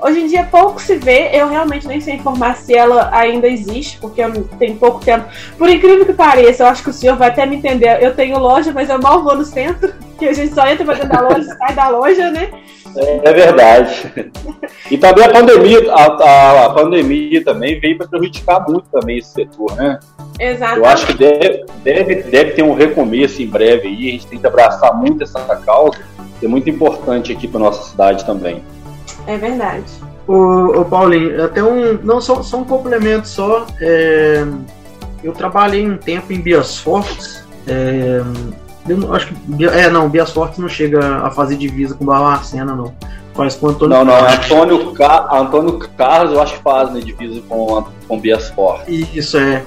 Hoje 0.00 0.20
em 0.20 0.26
dia 0.28 0.44
pouco 0.44 0.80
se 0.80 0.96
vê, 0.96 1.30
eu 1.32 1.48
realmente 1.48 1.86
nem 1.86 2.00
sei 2.00 2.14
informar 2.14 2.56
se 2.56 2.74
ela 2.74 3.10
ainda 3.12 3.48
existe, 3.48 3.98
porque 3.98 4.22
tenho 4.58 4.76
pouco 4.76 5.04
tempo. 5.04 5.26
Por 5.56 5.68
incrível 5.68 6.06
que 6.06 6.12
pareça, 6.12 6.62
eu 6.62 6.68
acho 6.68 6.84
que 6.84 6.90
o 6.90 6.92
senhor 6.92 7.16
vai 7.16 7.28
até 7.28 7.44
me 7.44 7.56
entender. 7.56 7.98
Eu 8.00 8.14
tenho 8.14 8.38
loja, 8.38 8.70
mas 8.72 8.88
eu 8.88 9.00
mal 9.00 9.24
vou 9.24 9.36
no 9.36 9.44
centro, 9.44 9.92
que 10.16 10.26
a 10.26 10.32
gente 10.32 10.54
só 10.54 10.66
entra 10.68 10.84
pra 10.84 10.94
dentro 10.94 11.08
da 11.08 11.20
loja, 11.20 11.56
sai 11.58 11.74
da 11.74 11.88
loja, 11.88 12.30
né? 12.30 12.50
É, 12.96 13.28
é 13.28 13.32
verdade. 13.32 14.12
E 14.90 14.96
também 14.96 15.24
a 15.24 15.30
pandemia, 15.30 15.92
a, 15.92 16.04
a, 16.04 16.66
a 16.66 16.70
pandemia 16.70 17.44
também 17.44 17.78
veio 17.80 17.98
para 17.98 18.08
prejudicar 18.08 18.64
muito 18.68 18.88
também 18.90 19.18
esse 19.18 19.32
setor, 19.32 19.74
né? 19.76 19.98
Exato. 20.38 20.78
Eu 20.78 20.86
acho 20.86 21.06
que 21.08 21.14
deve, 21.14 21.64
deve, 21.82 22.14
deve 22.22 22.50
ter 22.52 22.62
um 22.62 22.72
recomeço 22.72 23.42
em 23.42 23.46
breve 23.46 23.88
aí, 23.88 24.08
a 24.08 24.12
gente 24.12 24.26
tem 24.28 24.38
que 24.38 24.46
abraçar 24.46 24.96
muito 24.96 25.24
essa 25.24 25.40
causa, 25.56 25.98
que 26.38 26.46
é 26.46 26.48
muito 26.48 26.70
importante 26.70 27.32
aqui 27.32 27.48
para 27.48 27.60
nossa 27.60 27.90
cidade 27.90 28.24
também. 28.24 28.62
É 29.28 29.36
verdade. 29.36 29.84
Ô, 30.26 30.80
ô 30.80 30.84
Paulinho, 30.86 31.44
até 31.44 31.62
um. 31.62 31.98
Não, 32.02 32.18
só, 32.18 32.42
só 32.42 32.56
um 32.56 32.64
complemento 32.64 33.28
só. 33.28 33.66
É, 33.78 34.42
eu 35.22 35.34
trabalhei 35.34 35.86
um 35.86 35.98
tempo 35.98 36.32
em 36.32 36.40
Bias 36.40 36.78
Fortes. 36.78 37.44
É, 37.66 38.22
eu 38.88 39.14
acho 39.14 39.26
que. 39.26 39.66
É, 39.66 39.90
não, 39.90 40.08
Bias 40.08 40.30
Fortes 40.30 40.58
não 40.58 40.68
chega 40.68 41.18
a 41.18 41.30
fazer 41.30 41.56
divisa 41.56 41.94
com 41.94 42.06
Barbacena, 42.06 42.74
não. 42.74 42.94
Faz 43.34 43.54
com 43.54 43.68
Antônio 43.68 43.98
Não, 43.98 44.04
não, 44.04 44.16
Antônio, 44.16 44.92
Car 44.94 45.32
Antônio 45.32 45.78
Carlos 45.96 46.32
eu 46.32 46.42
acho 46.42 46.56
que 46.56 46.62
faz 46.62 46.90
né, 46.90 46.98
divisa 46.98 47.40
com, 47.46 47.84
com 48.08 48.18
Bias 48.18 48.48
Fortes. 48.48 49.14
Isso, 49.14 49.36
é. 49.36 49.62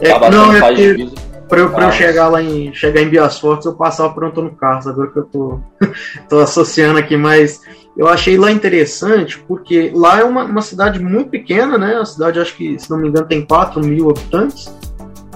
é 0.00 0.30
não, 0.30 0.54
é 0.54 0.60
faz 0.60 0.76
divisa. 0.76 1.14
Pra 1.48 1.60
eu, 1.60 1.70
pra 1.70 1.86
eu 1.86 1.92
chegar 1.92 2.28
lá 2.28 2.42
em 2.42 2.74
chegar 2.74 3.00
em 3.00 3.08
Bias 3.08 3.40
Fortes, 3.40 3.66
eu 3.66 3.74
passava 3.74 4.12
por 4.12 4.24
Antônio 4.24 4.52
Carlos, 4.52 4.86
agora 4.86 5.10
que 5.10 5.18
eu 5.18 5.24
tô, 5.24 5.60
tô 6.28 6.40
associando 6.40 6.98
aqui, 6.98 7.16
mas 7.16 7.60
eu 7.96 8.06
achei 8.06 8.36
lá 8.36 8.52
interessante 8.52 9.38
porque 9.38 9.90
lá 9.94 10.20
é 10.20 10.24
uma, 10.24 10.44
uma 10.44 10.60
cidade 10.60 11.00
muito 11.00 11.30
pequena, 11.30 11.78
né? 11.78 11.96
A 11.96 12.04
cidade, 12.04 12.38
acho 12.38 12.54
que, 12.54 12.78
se 12.78 12.90
não 12.90 12.98
me 12.98 13.08
engano, 13.08 13.26
tem 13.26 13.44
4 13.44 13.80
mil 13.80 14.10
habitantes. 14.10 14.70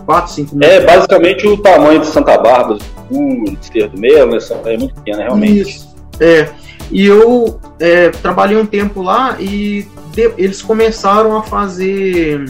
4, 0.04 0.32
5 0.32 0.56
mil. 0.56 0.68
É 0.68 0.84
basicamente 0.84 1.46
o 1.46 1.56
tamanho 1.56 2.00
de 2.00 2.06
Santa 2.06 2.36
Bárbara, 2.36 2.78
do 3.10 3.58
esquerdo 3.60 3.98
mesmo, 3.98 4.36
é 4.64 4.76
muito 4.76 4.94
pequena, 4.94 5.22
realmente. 5.22 5.70
Isso. 5.70 5.96
É. 6.20 6.50
E 6.90 7.06
eu 7.06 7.58
é, 7.78 8.10
trabalhei 8.10 8.58
um 8.58 8.66
tempo 8.66 9.00
lá 9.00 9.36
e 9.40 9.86
de, 10.12 10.32
eles 10.36 10.60
começaram 10.60 11.36
a 11.36 11.42
fazer, 11.42 12.44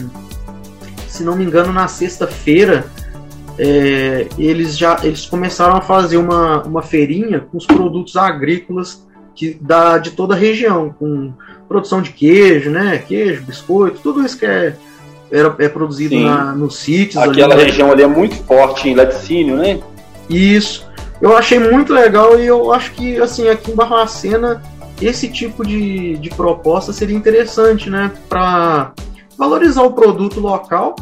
se 1.07 1.23
não 1.23 1.37
me 1.37 1.45
engano, 1.45 1.71
na 1.71 1.87
sexta-feira, 1.87 2.85
é, 3.57 4.27
eles 4.37 4.77
já 4.77 4.99
eles 5.03 5.25
começaram 5.25 5.77
a 5.77 5.81
fazer 5.81 6.17
uma, 6.17 6.63
uma 6.63 6.81
feirinha 6.81 7.39
com 7.39 7.57
os 7.57 7.65
produtos 7.65 8.15
agrícolas 8.15 9.05
que 9.35 9.57
da, 9.59 9.97
de 9.97 10.11
toda 10.11 10.33
a 10.33 10.37
região, 10.37 10.93
com 10.97 11.33
produção 11.67 12.01
de 12.01 12.11
queijo, 12.11 12.69
né? 12.69 12.97
Queijo, 12.97 13.43
biscoito, 13.43 13.99
tudo 14.01 14.23
isso 14.25 14.37
que 14.37 14.45
é, 14.45 14.75
era, 15.31 15.55
é 15.59 15.69
produzido 15.69 16.19
na, 16.19 16.53
nos 16.53 16.77
sítios. 16.77 17.21
Aquela 17.21 17.53
ali, 17.53 17.63
região 17.63 17.91
ali 17.91 18.03
é 18.03 18.07
muito 18.07 18.35
forte 18.43 18.89
em 18.89 18.95
laticínio, 18.95 19.55
né? 19.57 19.79
Isso. 20.29 20.85
Eu 21.21 21.37
achei 21.37 21.59
muito 21.59 21.93
legal 21.93 22.39
e 22.39 22.45
eu 22.45 22.73
acho 22.73 22.91
que, 22.93 23.17
assim, 23.19 23.47
aqui 23.47 23.71
em 23.71 23.75
Barbacena, 23.75 24.61
esse 25.01 25.27
tipo 25.27 25.65
de, 25.65 26.17
de 26.17 26.29
proposta 26.29 26.91
seria 26.91 27.15
interessante, 27.15 27.89
né? 27.89 28.11
Para 28.27 28.93
valorizar 29.37 29.83
o 29.83 29.93
produto 29.93 30.39
local 30.39 30.95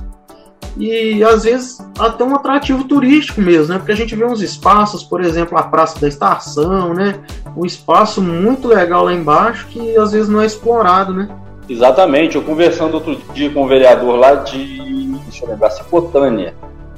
e 0.77 1.23
às 1.23 1.43
vezes 1.43 1.79
até 1.97 2.23
um 2.23 2.35
atrativo 2.35 2.83
turístico 2.83 3.41
mesmo, 3.41 3.73
né? 3.73 3.77
Porque 3.77 3.91
a 3.91 3.95
gente 3.95 4.15
vê 4.15 4.25
uns 4.25 4.41
espaços, 4.41 5.03
por 5.03 5.21
exemplo, 5.21 5.57
a 5.57 5.63
Praça 5.63 5.99
da 5.99 6.07
Estação, 6.07 6.93
né? 6.93 7.15
Um 7.55 7.65
espaço 7.65 8.21
muito 8.21 8.67
legal 8.67 9.03
lá 9.03 9.13
embaixo 9.13 9.67
que 9.67 9.97
às 9.97 10.11
vezes 10.11 10.29
não 10.29 10.41
é 10.41 10.45
explorado, 10.45 11.13
né? 11.13 11.29
Exatamente. 11.67 12.35
Eu 12.35 12.41
conversando 12.41 12.95
outro 12.95 13.17
dia 13.33 13.49
com 13.51 13.63
um 13.63 13.67
vereador 13.67 14.15
lá 14.15 14.35
de, 14.35 15.11
deixa 15.25 15.45
eu 15.45 15.49
lembrar, 15.49 15.69
Cipotânia. 15.71 16.53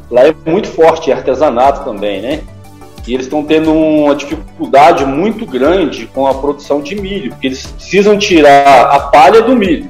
Lá 0.09 0.27
é 0.27 0.35
muito 0.45 0.67
forte 0.67 1.11
artesanato 1.11 1.83
também, 1.83 2.21
né? 2.21 2.41
E 3.07 3.13
eles 3.13 3.25
estão 3.25 3.43
tendo 3.43 3.73
uma 3.73 4.15
dificuldade 4.15 5.05
muito 5.05 5.45
grande 5.45 6.05
com 6.05 6.27
a 6.27 6.33
produção 6.33 6.81
de 6.81 6.95
milho, 6.95 7.31
porque 7.31 7.47
eles 7.47 7.65
precisam 7.65 8.17
tirar 8.17 8.83
a 8.83 8.99
palha 8.99 9.41
do 9.41 9.55
milho, 9.55 9.89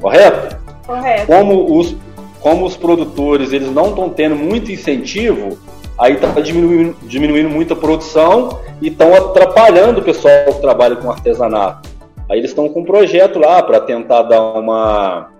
correto? 0.00 0.56
Correto. 0.86 1.26
Como 1.26 1.78
os, 1.78 1.96
como 2.44 2.66
os 2.66 2.76
produtores 2.76 3.54
eles 3.54 3.72
não 3.72 3.88
estão 3.88 4.10
tendo 4.10 4.36
muito 4.36 4.70
incentivo, 4.70 5.56
aí 5.98 6.12
está 6.12 6.28
diminuindo, 6.42 6.94
diminuindo 7.04 7.48
muito 7.48 7.72
a 7.72 7.76
produção 7.76 8.60
e 8.82 8.88
estão 8.88 9.14
atrapalhando 9.14 10.00
o 10.00 10.04
pessoal 10.04 10.52
que 10.52 10.60
trabalha 10.60 10.94
com 10.94 11.10
artesanato. 11.10 11.88
Aí 12.30 12.38
eles 12.38 12.50
estão 12.50 12.68
com 12.68 12.80
um 12.80 12.84
projeto 12.84 13.38
lá 13.38 13.62
para 13.62 13.80
tentar 13.80 14.24
dar 14.24 14.42
uma 14.42 15.30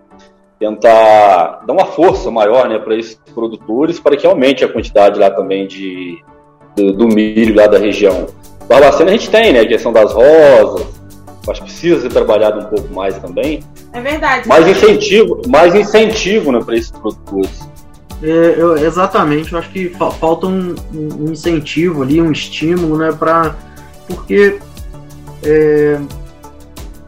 tentar 0.58 1.60
dar 1.66 1.74
uma 1.74 1.84
força 1.84 2.30
maior 2.30 2.70
né, 2.70 2.78
para 2.78 2.96
esses 2.96 3.20
produtores 3.34 4.00
para 4.00 4.16
que 4.16 4.26
aumente 4.26 4.64
a 4.64 4.72
quantidade 4.72 5.20
lá 5.20 5.30
também 5.30 5.66
de 5.66 6.24
do, 6.74 6.90
do 6.90 7.06
milho 7.06 7.54
lá 7.54 7.66
da 7.66 7.76
região. 7.76 8.28
Barbacena 8.66 9.10
a 9.10 9.12
gente 9.12 9.28
tem, 9.28 9.52
né, 9.52 9.60
a 9.60 9.68
questão 9.68 9.92
das 9.92 10.10
rosas, 10.10 10.86
acho 11.50 11.62
que 11.62 11.66
precisa 11.68 12.00
ser 12.00 12.08
trabalhado 12.08 12.60
um 12.60 12.64
pouco 12.64 12.92
mais 12.94 13.18
também. 13.18 13.62
É 13.92 14.00
verdade. 14.00 14.48
Mais 14.48 14.66
incentivo, 14.66 15.42
mais 15.48 15.74
incentivo 15.74 16.52
né, 16.52 16.60
para 16.64 16.76
esses 16.76 16.90
produtores. 16.90 17.68
É, 18.22 18.54
eu, 18.56 18.76
exatamente, 18.76 19.52
eu 19.52 19.58
acho 19.58 19.70
que 19.70 19.90
fa 19.90 20.10
falta 20.10 20.46
um, 20.46 20.74
um, 20.94 21.32
incentivo 21.32 22.02
ali, 22.02 22.22
um 22.22 22.32
estímulo, 22.32 22.96
né, 22.96 23.12
para 23.12 23.54
porque 24.08 24.58
é, 25.42 26.00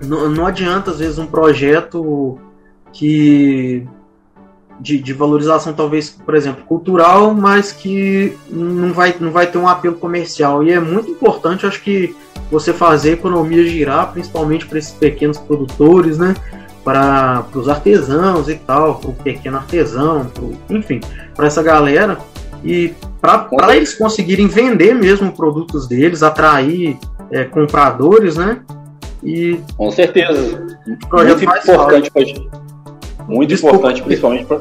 não, 0.04 0.28
não 0.28 0.46
adianta 0.46 0.90
às 0.90 0.98
vezes 0.98 1.18
um 1.18 1.26
projeto 1.26 2.38
que 2.92 3.86
de, 4.78 4.98
de, 4.98 5.12
valorização 5.12 5.72
talvez, 5.72 6.10
por 6.10 6.34
exemplo, 6.34 6.64
cultural, 6.64 7.32
mas 7.34 7.72
que 7.72 8.36
não 8.50 8.92
vai, 8.92 9.14
não 9.18 9.30
vai 9.30 9.46
ter 9.46 9.56
um 9.56 9.68
apelo 9.68 9.96
comercial. 9.96 10.62
E 10.62 10.70
é 10.70 10.78
muito 10.78 11.10
importante, 11.10 11.66
acho 11.66 11.82
que 11.82 12.14
você 12.50 12.72
fazer 12.72 13.10
a 13.10 13.12
economia 13.14 13.66
girar, 13.66 14.12
principalmente 14.12 14.66
para 14.66 14.78
esses 14.78 14.92
pequenos 14.92 15.38
produtores, 15.38 16.18
né? 16.18 16.34
Para 16.84 17.44
os 17.54 17.68
artesãos 17.68 18.48
e 18.48 18.54
tal, 18.54 18.96
para 18.96 19.10
o 19.10 19.14
pequeno 19.14 19.56
artesão, 19.56 20.26
pro, 20.26 20.52
enfim, 20.70 21.00
para 21.34 21.46
essa 21.46 21.62
galera. 21.62 22.18
E 22.64 22.94
para 23.20 23.76
eles 23.76 23.94
conseguirem 23.94 24.46
vender 24.46 24.94
mesmo 24.94 25.32
produtos 25.32 25.86
deles, 25.86 26.22
atrair 26.22 26.96
é, 27.30 27.44
compradores, 27.44 28.36
né? 28.36 28.60
E 29.22 29.60
Com 29.76 29.90
certeza. 29.90 30.64
Muito 30.86 31.44
importante 31.44 32.10
para. 32.10 32.24
Muito 33.26 33.48
Desculpa. 33.48 33.76
importante, 33.76 34.02
principalmente 34.02 34.44
para. 34.46 34.60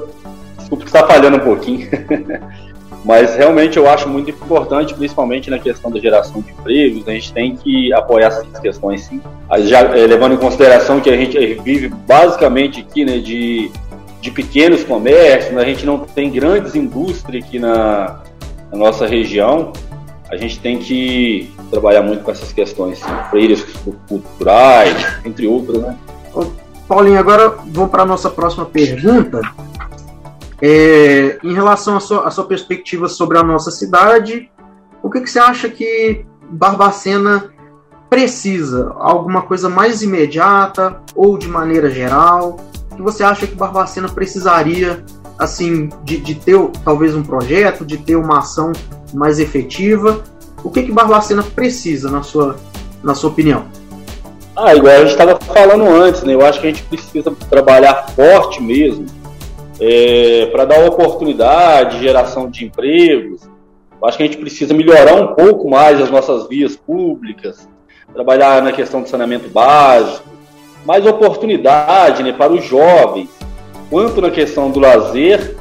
Desculpa 0.57 0.83
que 0.83 0.89
está 0.89 1.07
falhando 1.07 1.37
um 1.37 1.41
pouquinho. 1.41 1.87
Mas 3.05 3.35
realmente 3.35 3.77
eu 3.77 3.87
acho 3.87 4.09
muito 4.09 4.31
importante, 4.31 4.95
principalmente 4.95 5.47
na 5.51 5.59
questão 5.59 5.91
da 5.91 5.99
geração 5.99 6.41
de 6.41 6.51
empregos, 6.51 7.07
a 7.07 7.11
gente 7.11 7.31
tem 7.31 7.55
que 7.55 7.93
apoiar 7.93 8.27
essas 8.27 8.59
questões 8.59 9.03
sim. 9.03 9.21
Já 9.59 9.81
é, 9.81 10.07
levando 10.07 10.33
em 10.33 10.37
consideração 10.37 10.99
que 10.99 11.11
a 11.11 11.15
gente 11.15 11.37
vive 11.63 11.87
basicamente 11.87 12.79
aqui 12.79 13.05
né, 13.05 13.19
de, 13.19 13.71
de 14.19 14.31
pequenos 14.31 14.83
comércios, 14.83 15.53
né, 15.53 15.61
a 15.61 15.65
gente 15.65 15.85
não 15.85 15.99
tem 15.99 16.31
grandes 16.31 16.73
indústrias 16.73 17.45
aqui 17.45 17.59
na, 17.59 18.21
na 18.71 18.77
nossa 18.77 19.05
região, 19.05 19.71
a 20.31 20.35
gente 20.35 20.59
tem 20.59 20.79
que 20.79 21.53
trabalhar 21.69 22.01
muito 22.01 22.23
com 22.23 22.31
essas 22.31 22.51
questões, 22.51 22.97
sim, 22.97 23.93
culturais, 24.07 25.19
entre 25.23 25.45
outras, 25.45 25.77
né? 25.77 25.95
Paulinho, 26.87 27.19
agora 27.19 27.49
vamos 27.67 27.91
para 27.91 28.01
a 28.01 28.05
nossa 28.05 28.31
próxima 28.31 28.65
pergunta. 28.65 29.41
É, 30.61 31.37
em 31.43 31.53
relação 31.53 31.97
à 31.97 31.99
sua, 31.99 32.29
sua, 32.31 32.45
perspectiva 32.45 33.09
sobre 33.09 33.37
a 33.37 33.43
nossa 33.43 33.71
cidade, 33.71 34.49
o 35.03 35.09
que, 35.09 35.21
que 35.21 35.29
você 35.29 35.39
acha 35.39 35.69
que 35.69 36.25
Barbacena 36.49 37.51
precisa? 38.09 38.93
Alguma 38.97 39.41
coisa 39.41 39.67
mais 39.67 40.01
imediata 40.01 41.01
ou 41.13 41.37
de 41.37 41.47
maneira 41.47 41.89
geral? 41.89 42.57
O 42.91 42.95
que 42.95 43.01
você 43.01 43.23
acha 43.23 43.45
que 43.45 43.55
Barbacena 43.55 44.07
precisaria, 44.07 45.03
assim, 45.37 45.89
de, 46.03 46.17
de 46.17 46.35
ter 46.35 46.57
talvez 46.85 47.13
um 47.13 47.23
projeto, 47.23 47.85
de 47.85 47.97
ter 47.97 48.15
uma 48.15 48.39
ação 48.39 48.71
mais 49.13 49.39
efetiva? 49.39 50.23
O 50.63 50.71
que, 50.71 50.83
que 50.83 50.91
Barbacena 50.91 51.43
precisa, 51.43 52.09
na 52.09 52.23
sua, 52.23 52.55
na 53.03 53.13
sua 53.13 53.29
opinião? 53.29 53.65
Ah, 54.55 54.73
igual 54.73 54.93
a 54.93 54.99
gente 54.99 55.11
estava 55.11 55.37
falando 55.37 55.85
antes, 55.85 56.23
né? 56.23 56.33
Eu 56.33 56.45
acho 56.45 56.61
que 56.61 56.67
a 56.67 56.69
gente 56.69 56.83
precisa 56.83 57.29
trabalhar 57.49 58.07
forte 58.15 58.63
mesmo 58.63 59.05
é, 59.79 60.47
para 60.47 60.65
dar 60.65 60.85
oportunidade, 60.85 61.99
geração 61.99 62.49
de 62.49 62.65
empregos. 62.65 63.41
Acho 64.03 64.17
que 64.17 64.23
a 64.23 64.25
gente 64.27 64.37
precisa 64.37 64.73
melhorar 64.73 65.15
um 65.15 65.33
pouco 65.33 65.69
mais 65.69 65.99
as 65.99 66.11
nossas 66.11 66.47
vias 66.47 66.75
públicas, 66.75 67.67
trabalhar 68.13 68.61
na 68.61 68.71
questão 68.71 69.01
do 69.01 69.09
saneamento 69.09 69.49
básico, 69.49 70.23
mais 70.85 71.05
oportunidade 71.05 72.21
né, 72.21 72.31
para 72.31 72.53
os 72.53 72.63
jovens, 72.63 73.29
quanto 73.89 74.21
na 74.21 74.29
questão 74.29 74.69
do 74.69 74.79
lazer 74.79 75.55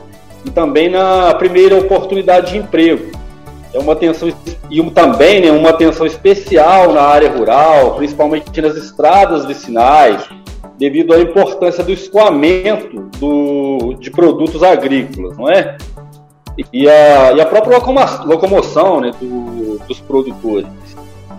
e 0.44 0.50
também 0.50 0.90
na 0.90 1.34
primeira 1.34 1.78
oportunidade 1.78 2.52
de 2.52 2.58
emprego. 2.58 3.12
é 3.72 3.78
uma 3.78 3.94
atenção 3.94 4.30
e 4.70 4.90
também 4.90 5.40
né, 5.40 5.50
uma 5.50 5.70
atenção 5.70 6.04
especial 6.06 6.92
na 6.92 7.02
área 7.02 7.30
rural, 7.30 7.94
principalmente 7.94 8.60
nas 8.60 8.76
estradas 8.76 9.46
vicinais, 9.46 10.28
devido 10.78 11.14
à 11.14 11.20
importância 11.20 11.84
do 11.84 11.92
escoamento 11.92 13.00
do, 13.18 13.94
de 13.94 14.10
produtos 14.10 14.62
agrícolas, 14.62 15.36
não 15.36 15.48
é? 15.48 15.76
E 16.72 16.88
a, 16.88 17.32
e 17.32 17.40
a 17.40 17.46
própria 17.46 17.78
locomoção 17.78 19.00
né, 19.00 19.10
do, 19.20 19.78
dos 19.88 20.00
produtores, 20.00 20.66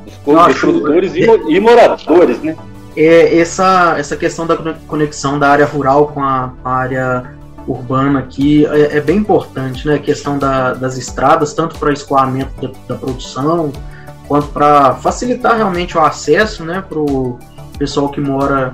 dos, 0.06 0.16
dos 0.46 0.58
produtores 0.60 1.16
e, 1.16 1.22
e 1.24 1.60
moradores, 1.60 2.42
né? 2.42 2.56
É, 2.98 3.38
essa, 3.40 3.96
essa 3.98 4.16
questão 4.16 4.48
da 4.48 4.56
conexão 4.88 5.38
da 5.38 5.50
área 5.50 5.66
rural 5.66 6.08
com 6.08 6.22
a, 6.22 6.54
a 6.64 6.72
área 6.72 7.36
urbana 7.68 8.20
aqui 8.20 8.66
é, 8.68 8.98
é, 8.98 9.02
bem 9.02 9.18
importante, 9.18 9.86
né? 9.88 9.96
A 9.96 10.00
questão 10.00 10.38
da, 10.38 10.74
das 10.74 10.98
estradas, 10.98 11.54
tanto 11.54 11.78
para 11.78 11.92
escoamento 11.92 12.62
da, 12.62 12.72
da, 12.88 12.96
produção, 12.96 13.72
quanto 14.28 14.48
para 14.48 14.96
facilitar 14.96 15.58
realmente 15.58 15.98
o 15.98 16.02
acesso, 16.02 16.64
né, 16.64 16.84
para 16.88 17.00
o 17.00 17.38
pessoal 17.78 18.10
que 18.10 18.22
mora 18.22 18.72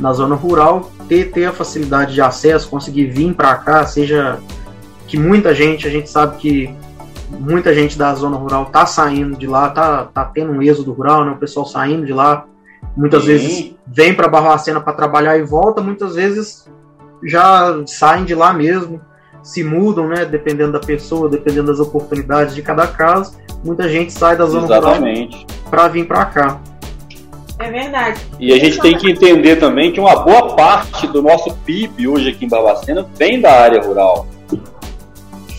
na 0.00 0.12
zona 0.12 0.34
rural 0.34 0.90
ter, 1.06 1.30
ter 1.30 1.44
a 1.44 1.52
facilidade 1.52 2.14
de 2.14 2.22
acesso, 2.22 2.68
conseguir 2.68 3.06
vir 3.06 3.34
para 3.34 3.54
cá, 3.56 3.86
seja 3.86 4.38
que 5.06 5.18
muita 5.18 5.54
gente, 5.54 5.86
a 5.86 5.90
gente 5.90 6.08
sabe 6.08 6.38
que 6.38 6.74
muita 7.28 7.74
gente 7.74 7.96
da 7.98 8.14
zona 8.14 8.36
rural 8.36 8.66
tá 8.66 8.86
saindo 8.86 9.36
de 9.36 9.46
lá, 9.46 9.68
tá, 9.68 10.04
tá 10.04 10.24
tendo 10.24 10.52
um 10.52 10.62
êxodo 10.62 10.92
rural, 10.92 11.24
né? 11.24 11.32
O 11.32 11.36
pessoal 11.36 11.66
saindo 11.66 12.06
de 12.06 12.12
lá, 12.12 12.46
muitas 12.96 13.22
Sim. 13.22 13.28
vezes 13.28 13.74
vem 13.86 14.14
para 14.14 14.28
Barbacena 14.28 14.80
para 14.80 14.92
trabalhar 14.92 15.36
e 15.36 15.42
volta, 15.42 15.80
muitas 15.80 16.14
vezes 16.14 16.68
já 17.24 17.82
saem 17.86 18.24
de 18.24 18.34
lá 18.34 18.52
mesmo, 18.52 19.00
se 19.42 19.62
mudam, 19.62 20.08
né? 20.08 20.24
Dependendo 20.24 20.72
da 20.72 20.80
pessoa, 20.80 21.28
dependendo 21.28 21.66
das 21.66 21.80
oportunidades 21.80 22.54
de 22.54 22.62
cada 22.62 22.86
caso. 22.86 23.36
Muita 23.64 23.88
gente 23.88 24.12
sai 24.12 24.36
da 24.36 24.46
zona 24.46 24.64
Exatamente. 24.64 25.34
rural 25.34 25.46
para 25.70 25.88
vir 25.88 26.06
para 26.06 26.24
cá. 26.24 26.60
É 27.60 27.70
verdade. 27.70 28.20
E 28.38 28.52
a 28.52 28.58
gente 28.58 28.80
tem 28.80 28.96
que 28.96 29.10
entender 29.10 29.56
também 29.56 29.92
que 29.92 30.00
uma 30.00 30.16
boa 30.16 30.56
parte 30.56 31.06
do 31.06 31.22
nosso 31.22 31.54
PIB 31.56 32.08
hoje 32.08 32.30
aqui 32.30 32.46
em 32.46 32.48
Barbacena 32.48 33.06
vem 33.16 33.40
da 33.40 33.52
área 33.52 33.82
rural. 33.82 34.26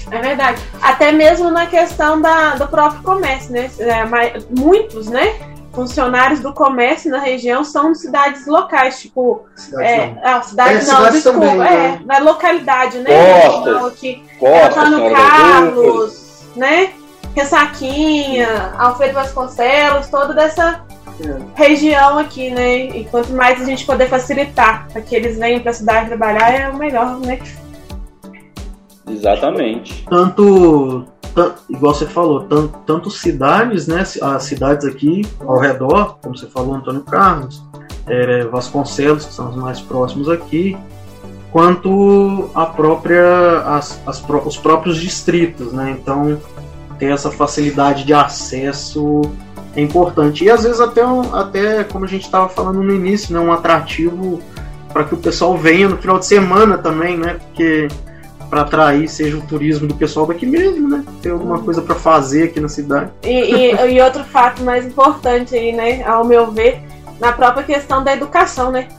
É 0.09 0.19
verdade. 0.19 0.61
Até 0.81 1.11
mesmo 1.11 1.51
na 1.51 1.67
questão 1.67 2.19
da, 2.19 2.55
do 2.55 2.67
próprio 2.67 3.03
comércio, 3.03 3.51
né? 3.53 3.69
É, 3.79 4.03
muitos, 4.49 5.07
né? 5.07 5.33
funcionários 5.73 6.41
do 6.41 6.53
comércio 6.53 7.09
na 7.09 7.19
região 7.19 7.63
são 7.63 7.93
de 7.93 7.99
cidades 7.99 8.45
locais, 8.45 8.99
tipo. 8.99 9.45
Cidades 9.55 9.89
é, 9.89 10.07
não. 10.07 10.21
Ah, 10.23 10.41
cidade, 10.41 10.73
é, 10.73 10.83
não, 10.83 11.09
desculpa, 11.09 11.39
também, 11.39 11.61
é, 11.61 11.77
né? 11.77 12.01
na 12.05 12.19
localidade, 12.19 12.97
né? 12.99 13.09
Costas, 13.45 13.85
aqui, 13.85 14.23
Antônio 14.65 15.15
Carlos, 15.15 16.43
né? 16.57 16.91
Ressaquinha, 17.33 18.73
Alfredo 18.77 19.13
Vasconcelos, 19.13 20.09
toda 20.09 20.33
dessa 20.33 20.81
é. 21.19 21.39
região 21.55 22.17
aqui, 22.17 22.49
né? 22.51 22.85
E 22.85 23.05
quanto 23.05 23.33
mais 23.33 23.61
a 23.61 23.65
gente 23.65 23.85
poder 23.85 24.07
facilitar 24.07 24.87
para 24.91 25.01
que 25.01 25.15
eles 25.15 25.37
venham 25.37 25.61
para 25.61 25.71
a 25.71 25.73
cidade 25.73 26.07
trabalhar, 26.07 26.51
é 26.51 26.69
o 26.69 26.77
melhor, 26.77 27.19
né? 27.19 27.39
Exatamente. 29.07 30.05
Tanto 30.09 31.05
igual 31.69 31.93
você 31.93 32.05
falou, 32.05 32.41
tanto, 32.41 32.77
tanto 32.85 33.09
cidades, 33.09 33.87
né, 33.87 34.03
as 34.21 34.43
cidades 34.43 34.85
aqui 34.85 35.21
ao 35.39 35.57
redor, 35.57 36.17
como 36.21 36.37
você 36.37 36.47
falou, 36.47 36.75
Antônio 36.75 37.01
Carlos, 37.03 37.63
é, 38.07 38.43
Vasconcelos, 38.45 39.25
que 39.25 39.33
são 39.33 39.49
os 39.49 39.55
mais 39.55 39.79
próximos 39.79 40.27
aqui, 40.29 40.77
quanto 41.51 42.49
a 42.53 42.65
própria, 42.65 43.61
as, 43.65 44.01
as, 44.05 44.23
os 44.45 44.57
próprios 44.57 44.97
distritos, 44.97 45.71
né, 45.71 45.97
então 45.99 46.37
ter 46.97 47.11
essa 47.11 47.31
facilidade 47.31 48.03
de 48.03 48.13
acesso 48.13 49.21
é 49.75 49.81
importante. 49.81 50.43
E 50.43 50.49
às 50.49 50.63
vezes 50.63 50.79
até, 50.79 51.01
até 51.33 51.83
como 51.83 52.05
a 52.05 52.07
gente 52.07 52.23
estava 52.23 52.49
falando 52.49 52.81
no 52.83 52.93
início, 52.93 53.33
né, 53.33 53.39
um 53.39 53.51
atrativo 53.51 54.41
para 54.91 55.03
que 55.03 55.13
o 55.13 55.17
pessoal 55.17 55.57
venha 55.57 55.87
no 55.87 55.97
final 55.97 56.19
de 56.19 56.25
semana 56.25 56.77
também, 56.77 57.17
né, 57.17 57.39
porque 57.39 57.87
para 58.49 58.61
atrair 58.61 59.07
seja 59.07 59.37
o 59.37 59.41
turismo 59.41 59.87
do 59.87 59.95
pessoal 59.95 60.27
daqui 60.27 60.45
mesmo, 60.45 60.89
né? 60.89 61.05
Ter 61.21 61.29
alguma 61.29 61.59
coisa 61.59 61.81
para 61.81 61.95
fazer 61.95 62.43
aqui 62.43 62.59
na 62.59 62.67
cidade. 62.67 63.09
E, 63.23 63.29
e, 63.29 63.93
e, 63.93 64.01
outro 64.01 64.25
fato 64.25 64.61
mais 64.61 64.85
importante 64.85 65.55
aí, 65.55 65.71
né, 65.71 66.03
ao 66.03 66.25
meu 66.25 66.51
ver, 66.51 66.81
na 67.17 67.31
própria 67.31 67.63
questão 67.63 68.03
da 68.03 68.11
educação, 68.11 68.69
né? 68.69 68.89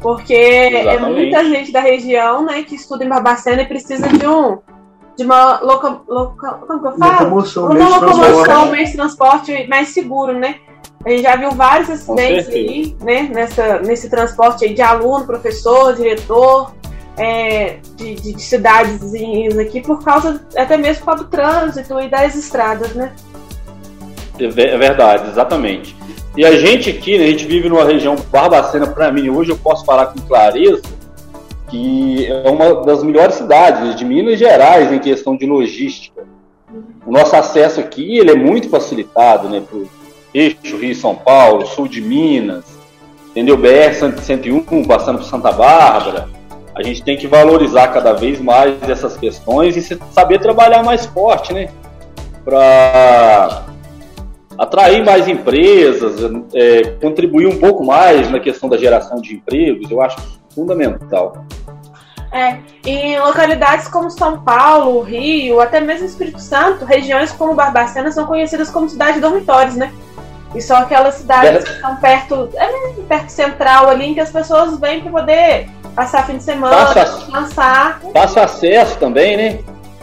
Porque 0.00 0.32
Exatamente. 0.32 1.04
é 1.04 1.08
muita 1.10 1.44
gente 1.44 1.70
da 1.70 1.80
região, 1.80 2.42
né, 2.46 2.62
que 2.62 2.74
estuda 2.74 3.04
em 3.04 3.08
Barbacena 3.08 3.60
e 3.60 3.66
precisa 3.66 4.08
de 4.08 4.26
um 4.26 4.58
de 5.16 5.24
uma 5.24 5.60
loca, 5.60 6.00
loca, 6.08 6.52
como 6.66 6.80
que 6.80 6.86
eu 6.86 6.98
falo? 6.98 7.12
Locomoção, 7.12 7.70
uma 7.70 7.88
locomoção, 7.88 8.70
meio 8.70 8.86
de 8.86 8.92
transporte 8.92 9.66
mais 9.68 9.88
seguro, 9.88 10.38
né? 10.38 10.56
A 11.04 11.10
gente 11.10 11.22
já 11.22 11.36
viu 11.36 11.50
vários 11.50 11.90
acidentes 11.90 12.48
aí, 12.48 12.96
né, 13.00 13.28
nessa, 13.32 13.80
nesse 13.80 14.08
transporte 14.08 14.64
aí 14.64 14.72
de 14.72 14.82
aluno, 14.82 15.26
professor, 15.26 15.94
diretor, 15.94 16.72
é, 17.16 17.78
de, 17.96 18.14
de, 18.14 18.32
de 18.34 18.42
cidades 18.42 19.12
aqui 19.58 19.80
por 19.80 20.02
causa, 20.02 20.40
até 20.56 20.76
mesmo 20.76 21.00
por 21.00 21.06
causa 21.06 21.24
do 21.24 21.30
trânsito 21.30 22.00
e 22.00 22.08
das 22.08 22.36
estradas, 22.36 22.94
né? 22.94 23.12
É, 24.38 24.44
é 24.44 24.78
verdade, 24.78 25.28
exatamente. 25.28 25.96
E 26.36 26.44
a 26.44 26.56
gente 26.56 26.88
aqui, 26.88 27.18
né, 27.18 27.24
a 27.24 27.28
gente 27.28 27.46
vive 27.46 27.68
numa 27.68 27.84
região 27.84 28.16
Barbacena, 28.30 28.86
para 28.86 29.12
mim, 29.12 29.28
hoje 29.28 29.50
eu 29.50 29.58
posso 29.58 29.84
falar 29.84 30.06
com 30.06 30.20
clareza 30.20 30.82
que 31.72 32.26
é 32.26 32.50
uma 32.50 32.84
das 32.84 33.02
melhores 33.02 33.36
cidades 33.36 33.96
de 33.96 34.04
Minas 34.04 34.38
Gerais 34.38 34.92
em 34.92 34.98
questão 34.98 35.34
de 35.34 35.46
logística. 35.46 36.22
O 37.06 37.10
nosso 37.10 37.34
acesso 37.34 37.80
aqui 37.80 38.18
ele 38.18 38.30
é 38.30 38.34
muito 38.34 38.68
facilitado, 38.68 39.48
né, 39.48 39.62
para 39.66 39.78
o 39.78 39.88
eixo 40.34 40.76
Rio-São 40.76 41.14
Paulo, 41.14 41.66
sul 41.66 41.88
de 41.88 42.02
Minas, 42.02 42.66
entendeu? 43.30 43.56
BR-101 43.56 44.86
passando 44.86 45.18
por 45.18 45.24
Santa 45.24 45.50
Bárbara, 45.50 46.28
a 46.74 46.82
gente 46.82 47.02
tem 47.02 47.16
que 47.16 47.26
valorizar 47.26 47.88
cada 47.88 48.12
vez 48.12 48.38
mais 48.38 48.76
essas 48.86 49.16
questões 49.16 49.74
e 49.74 49.98
saber 50.12 50.40
trabalhar 50.40 50.82
mais 50.82 51.06
forte, 51.06 51.54
né? 51.54 51.70
Para 52.44 53.64
atrair 54.58 55.02
mais 55.02 55.26
empresas, 55.26 56.16
é, 56.52 56.82
contribuir 57.00 57.46
um 57.46 57.58
pouco 57.58 57.82
mais 57.82 58.30
na 58.30 58.40
questão 58.40 58.68
da 58.68 58.76
geração 58.76 59.22
de 59.22 59.34
empregos, 59.34 59.90
eu 59.90 60.02
acho 60.02 60.42
fundamental. 60.54 61.44
É, 62.32 62.56
em 62.86 63.20
localidades 63.20 63.88
como 63.88 64.10
São 64.10 64.40
Paulo, 64.40 65.02
Rio, 65.02 65.60
até 65.60 65.80
mesmo 65.80 66.06
Espírito 66.06 66.40
Santo, 66.40 66.84
regiões 66.84 67.30
como 67.30 67.54
Barbacena 67.54 68.10
são 68.10 68.24
conhecidas 68.24 68.70
como 68.70 68.88
cidades 68.88 69.20
dormitórios, 69.20 69.76
né? 69.76 69.92
E 70.54 70.60
são 70.60 70.78
aquelas 70.78 71.16
cidades 71.16 71.64
que 71.64 71.74
estão 71.74 71.96
perto, 71.96 72.48
é, 72.54 73.02
perto 73.06 73.28
central 73.28 73.90
ali, 73.90 74.06
em 74.06 74.14
que 74.14 74.20
as 74.20 74.30
pessoas 74.30 74.78
vêm 74.78 75.02
para 75.02 75.10
poder 75.10 75.68
passar 75.94 76.26
fim 76.26 76.38
de 76.38 76.42
semana, 76.42 76.86
fácil, 76.86 77.18
descansar. 77.18 78.00
Fácil 78.12 78.42
acesso 78.42 78.98
também, 78.98 79.36
né? 79.36 79.58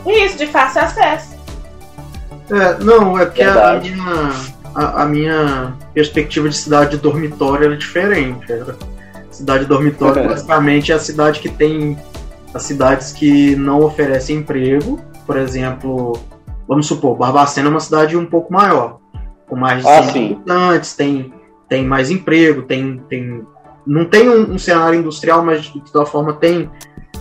Isso, 0.06 0.38
de 0.38 0.48
fácil 0.48 0.82
acesso. 0.82 1.38
É, 2.52 2.84
não, 2.84 3.18
é 3.18 3.26
porque 3.26 3.44
a 3.44 3.80
minha, 3.80 4.32
a, 4.76 5.04
a, 5.04 5.06
minha 5.06 5.74
perspectiva 5.94 6.50
de 6.50 6.58
cidade 6.58 6.92
de 6.92 6.98
dormitório 6.98 7.66
era 7.66 7.78
diferente. 7.78 8.52
Era 8.52 8.76
cidade 9.30 9.62
de 9.62 9.66
dormitório 9.66 10.26
basicamente 10.30 10.92
é 10.92 10.96
a 10.96 11.00
cidade 11.00 11.40
que 11.40 11.50
tem 11.50 11.98
as 12.54 12.64
cidades 12.64 13.12
que 13.12 13.56
não 13.56 13.82
oferecem 13.82 14.38
emprego, 14.38 15.00
por 15.26 15.38
exemplo, 15.38 16.20
vamos 16.68 16.88
supor, 16.88 17.16
Barbacena 17.18 17.68
é 17.68 17.72
uma 17.72 17.80
cidade 17.80 18.18
um 18.18 18.26
pouco 18.26 18.52
maior, 18.52 19.00
com 19.48 19.56
mais 19.56 19.84
de 19.84 19.90
ah, 19.90 20.00
habitantes, 20.00 20.96
tem, 20.96 21.34
tem 21.68 21.86
mais 21.86 22.10
emprego, 22.10 22.64
tem, 22.64 22.98
tem 23.10 23.46
não 23.86 24.06
tem 24.06 24.30
um, 24.30 24.54
um, 24.54 24.58
cenário 24.58 25.00
industrial, 25.00 25.44
mas 25.44 25.64
de 25.64 25.82
toda 25.92 26.06
forma 26.06 26.34
tem 26.34 26.70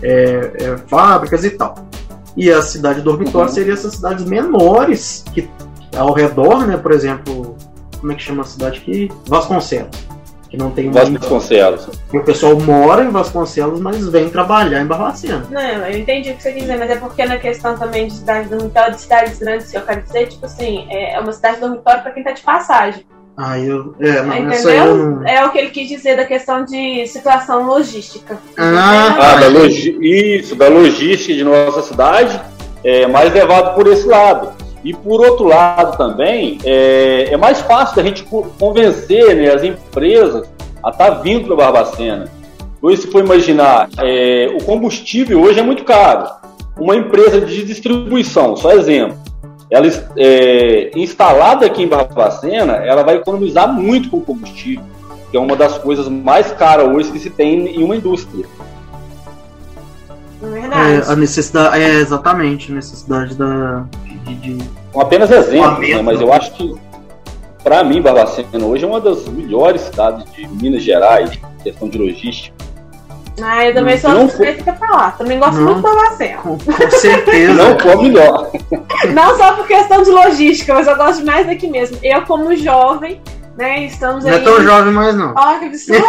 é, 0.02 0.52
é, 0.60 0.76
fábricas 0.86 1.44
e 1.44 1.50
tal. 1.50 1.74
E 2.36 2.50
a 2.50 2.60
cidade 2.60 3.00
dormitório 3.00 3.48
uhum. 3.48 3.54
seria 3.54 3.72
essas 3.72 3.94
cidades 3.94 4.24
menores 4.24 5.24
que 5.32 5.48
ao 5.96 6.12
redor, 6.12 6.66
né? 6.66 6.76
Por 6.76 6.92
exemplo, 6.92 7.56
como 7.98 8.12
é 8.12 8.14
que 8.14 8.22
chama 8.22 8.42
a 8.42 8.46
cidade 8.46 8.78
aqui? 8.78 9.10
Vasconcelos. 9.26 10.06
Que 10.48 10.56
não 10.56 10.70
tem 10.70 10.90
Vasconcelos. 10.90 11.88
O 12.12 12.20
pessoal 12.20 12.58
mora 12.58 13.04
em 13.04 13.10
Vasconcelos, 13.10 13.80
mas 13.80 14.08
vem 14.08 14.30
trabalhar 14.30 14.80
em 14.80 14.86
Barbacena. 14.86 15.46
Não, 15.50 15.60
eu 15.60 15.98
entendi 15.98 16.30
o 16.30 16.36
que 16.36 16.42
você 16.42 16.52
quer 16.52 16.60
dizer, 16.60 16.78
mas 16.78 16.90
é 16.90 16.96
porque 16.96 17.24
na 17.26 17.36
questão 17.36 17.76
também 17.76 18.06
de 18.06 18.14
cidade 18.14 18.48
dormitório, 18.48 18.94
de 18.94 19.00
cidades 19.02 19.38
grandes, 19.38 19.74
eu 19.74 19.82
quero 19.82 20.02
dizer, 20.02 20.28
tipo 20.28 20.46
assim, 20.46 20.86
é 20.90 21.20
uma 21.20 21.32
cidade 21.32 21.60
dormitório 21.60 22.02
para 22.02 22.12
quem 22.12 22.24
tá 22.24 22.32
de 22.32 22.40
passagem. 22.40 23.04
Ah, 23.40 23.56
eu. 23.56 23.94
É, 24.00 24.20
não, 24.20 24.36
Entendeu? 24.36 24.96
Não... 24.96 25.28
É 25.28 25.44
o 25.46 25.52
que 25.52 25.58
ele 25.58 25.70
quis 25.70 25.88
dizer 25.88 26.16
da 26.16 26.24
questão 26.24 26.64
de 26.64 27.06
situação 27.06 27.64
logística. 27.66 28.36
Ah, 28.56 29.16
ah 29.16 29.36
da 29.36 29.46
logi... 29.46 29.96
isso, 30.02 30.56
da 30.56 30.66
logística 30.66 31.32
de 31.32 31.44
nossa 31.44 31.82
cidade, 31.82 32.40
é 32.82 33.06
mais 33.06 33.32
levado 33.32 33.76
por 33.76 33.86
esse 33.86 34.08
lado. 34.08 34.57
E 34.84 34.92
por 34.94 35.20
outro 35.20 35.46
lado 35.46 35.96
também, 35.96 36.58
é, 36.64 37.28
é 37.32 37.36
mais 37.36 37.60
fácil 37.60 37.96
da 37.96 38.02
gente 38.02 38.24
convencer 38.58 39.34
né, 39.34 39.52
as 39.52 39.62
empresas 39.62 40.48
a 40.82 40.90
estar 40.90 41.10
tá 41.10 41.10
vindo 41.20 41.46
para 41.46 41.56
Barbacena. 41.56 42.28
Hoje, 42.80 43.02
se 43.02 43.08
for 43.08 43.24
imaginar, 43.24 43.88
é, 43.98 44.54
o 44.54 44.64
combustível 44.64 45.40
hoje 45.40 45.58
é 45.58 45.62
muito 45.62 45.84
caro. 45.84 46.28
Uma 46.78 46.94
empresa 46.94 47.40
de 47.40 47.64
distribuição, 47.64 48.56
só 48.56 48.70
exemplo, 48.70 49.18
ela 49.68 49.86
é, 50.16 50.90
instalada 50.94 51.66
aqui 51.66 51.82
em 51.82 51.88
Barbacena, 51.88 52.74
ela 52.74 53.02
vai 53.02 53.16
economizar 53.16 53.70
muito 53.72 54.08
com 54.08 54.20
combustível, 54.20 54.84
que 55.30 55.36
é 55.36 55.40
uma 55.40 55.56
das 55.56 55.76
coisas 55.78 56.08
mais 56.08 56.52
caras 56.52 56.86
hoje 56.88 57.10
que 57.10 57.18
se 57.18 57.30
tem 57.30 57.76
em 57.76 57.82
uma 57.82 57.96
indústria. 57.96 58.46
É, 60.40 61.10
a 61.10 61.16
necessidade, 61.16 61.82
é 61.82 61.94
exatamente, 61.94 62.70
a 62.70 62.74
necessidade 62.76 63.34
da, 63.34 63.84
de, 64.34 64.56
de... 64.56 64.70
apenas 64.96 65.30
exemplo, 65.30 65.80
né, 65.80 66.02
mas 66.02 66.20
eu 66.20 66.32
acho 66.32 66.52
que 66.52 66.74
para 67.62 67.84
mim, 67.84 68.00
Barbacena 68.00 68.64
hoje 68.64 68.84
é 68.84 68.88
uma 68.88 69.00
das 69.00 69.28
melhores 69.28 69.82
cidades 69.82 70.24
de 70.32 70.48
Minas 70.48 70.82
Gerais, 70.82 71.38
questão 71.62 71.88
de 71.88 71.98
logística. 71.98 72.56
Ah, 73.42 73.66
eu 73.66 73.74
também 73.74 73.98
sou 73.98 74.10
suspeita 74.28 74.64
pra 74.64 74.74
falar. 74.74 75.18
Também 75.18 75.38
gosto 75.38 75.56
não, 75.56 75.74
muito 75.74 75.76
de 75.76 75.82
Barbacena. 75.82 76.38
Com, 76.38 76.58
com 76.58 76.90
certeza. 76.90 77.52
não 77.52 77.78
for 77.78 78.02
melhor. 78.02 78.50
Não 79.12 79.36
só 79.36 79.52
por 79.52 79.66
questão 79.66 80.02
de 80.02 80.10
logística, 80.10 80.74
mas 80.74 80.86
eu 80.86 80.96
gosto 80.96 81.24
mais 81.26 81.46
daqui 81.46 81.68
mesmo. 81.68 81.98
Eu, 82.02 82.22
como 82.22 82.56
jovem, 82.56 83.20
né, 83.56 83.84
estamos 83.84 84.24
não 84.24 84.32
aí... 84.32 84.42
Não 84.42 84.52
é 84.52 84.54
tão 84.56 84.64
jovem 84.64 84.92
mais, 84.92 85.14
não. 85.14 85.34
Ó, 85.36 85.54
oh, 85.54 85.58
que 85.58 85.66
absurdo! 85.66 86.06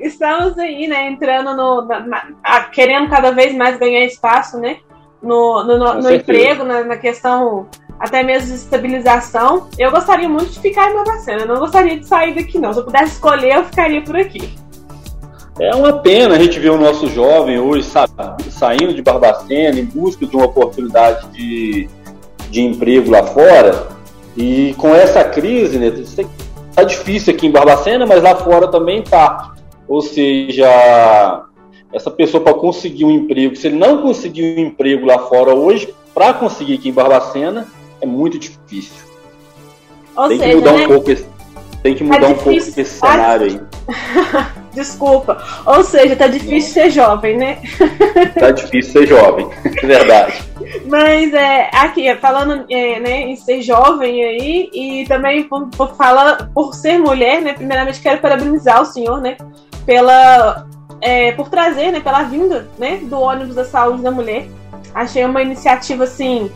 estamos 0.00 0.58
aí, 0.58 0.88
né, 0.88 1.08
entrando 1.08 1.54
no... 1.54 1.84
Na, 1.84 2.00
na, 2.00 2.60
querendo 2.72 3.08
cada 3.10 3.32
vez 3.32 3.54
mais 3.54 3.78
ganhar 3.78 4.04
espaço, 4.04 4.58
né, 4.58 4.78
no, 5.22 5.64
no, 5.64 5.78
no, 5.78 5.94
no 6.02 6.14
emprego, 6.14 6.64
na, 6.64 6.84
na 6.84 6.96
questão 6.96 7.66
até 7.98 8.22
mesmo 8.22 8.48
de 8.48 8.54
estabilização. 8.54 9.68
Eu 9.78 9.90
gostaria 9.90 10.28
muito 10.28 10.52
de 10.52 10.60
ficar 10.60 10.90
em 10.90 10.94
Barbacena, 10.94 11.42
eu 11.42 11.48
não 11.48 11.60
gostaria 11.60 11.98
de 11.98 12.06
sair 12.06 12.34
daqui, 12.34 12.58
não. 12.58 12.72
Se 12.72 12.80
eu 12.80 12.84
pudesse 12.84 13.14
escolher, 13.14 13.56
eu 13.56 13.64
ficaria 13.64 14.02
por 14.02 14.16
aqui. 14.16 14.56
É 15.60 15.74
uma 15.74 15.92
pena 15.92 16.36
a 16.36 16.38
gente 16.38 16.60
ver 16.60 16.70
o 16.70 16.78
nosso 16.78 17.08
jovem 17.08 17.58
hoje 17.58 17.82
sabe, 17.82 18.12
saindo 18.48 18.94
de 18.94 19.02
Barbacena 19.02 19.78
em 19.78 19.84
busca 19.84 20.24
de 20.24 20.36
uma 20.36 20.46
oportunidade 20.46 21.26
de, 21.30 21.88
de 22.48 22.60
emprego 22.60 23.10
lá 23.10 23.24
fora. 23.24 23.88
E 24.36 24.72
com 24.78 24.94
essa 24.94 25.24
crise, 25.24 25.78
né, 25.78 25.92
tá 26.72 26.84
difícil 26.84 27.34
aqui 27.34 27.48
em 27.48 27.50
Barbacena, 27.50 28.06
mas 28.06 28.22
lá 28.22 28.36
fora 28.36 28.68
também 28.68 29.02
tá. 29.02 29.54
Ou 29.88 30.00
seja, 30.00 31.42
essa 31.92 32.10
pessoa 32.10 32.42
para 32.42 32.54
conseguir 32.54 33.04
um 33.04 33.10
emprego, 33.10 33.56
se 33.56 33.66
ele 33.66 33.76
não 33.76 34.02
conseguir 34.02 34.56
um 34.58 34.60
emprego 34.66 35.06
lá 35.06 35.18
fora 35.18 35.54
hoje, 35.54 35.94
para 36.14 36.34
conseguir 36.34 36.74
aqui 36.74 36.88
em 36.88 36.92
Barbacena 36.92 37.68
é 38.00 38.06
muito 38.06 38.38
difícil. 38.38 39.06
Ou 40.16 40.28
tem 40.28 40.38
seja, 40.38 40.50
que 40.50 40.56
mudar 40.56 40.72
né? 40.72 40.84
um 40.84 40.88
pouco 40.88 41.10
esse, 41.10 41.26
tem 41.82 41.94
que 41.94 42.04
mudar 42.04 42.20
tá 42.20 42.28
um 42.28 42.34
pouco 42.34 42.50
esse 42.50 42.84
cenário 42.84 43.46
aí. 43.46 43.60
Desculpa. 44.74 45.42
Ou 45.66 45.82
seja, 45.82 46.14
tá 46.14 46.26
difícil 46.26 46.72
ser 46.72 46.90
jovem, 46.90 47.36
né? 47.36 47.58
tá 48.38 48.50
difícil 48.50 48.92
ser 48.92 49.06
jovem, 49.06 49.48
é 49.64 49.86
verdade. 49.86 50.42
Mas 50.86 51.32
é, 51.32 51.70
aqui, 51.72 52.14
falando 52.16 52.64
é, 52.70 53.00
né, 53.00 53.22
em 53.22 53.36
ser 53.36 53.62
jovem 53.62 54.24
aí, 54.24 54.70
e 54.72 55.04
também 55.06 55.44
por, 55.44 55.68
por, 55.68 55.96
falar, 55.96 56.50
por 56.54 56.74
ser 56.74 56.98
mulher, 56.98 57.40
né? 57.40 57.54
Primeiramente 57.54 58.00
quero 58.00 58.20
parabenizar 58.20 58.82
o 58.82 58.86
senhor, 58.86 59.20
né? 59.20 59.36
Pela, 59.86 60.66
é, 61.00 61.32
por 61.32 61.48
trazer, 61.48 61.92
né, 61.92 62.00
pela 62.00 62.22
vinda 62.22 62.68
né, 62.78 62.98
do 63.02 63.18
ônibus 63.18 63.54
da 63.54 63.64
saúde 63.64 64.02
da 64.02 64.10
mulher. 64.10 64.48
Achei 64.94 65.24
uma 65.24 65.42
iniciativa 65.42 66.04
assim 66.04 66.50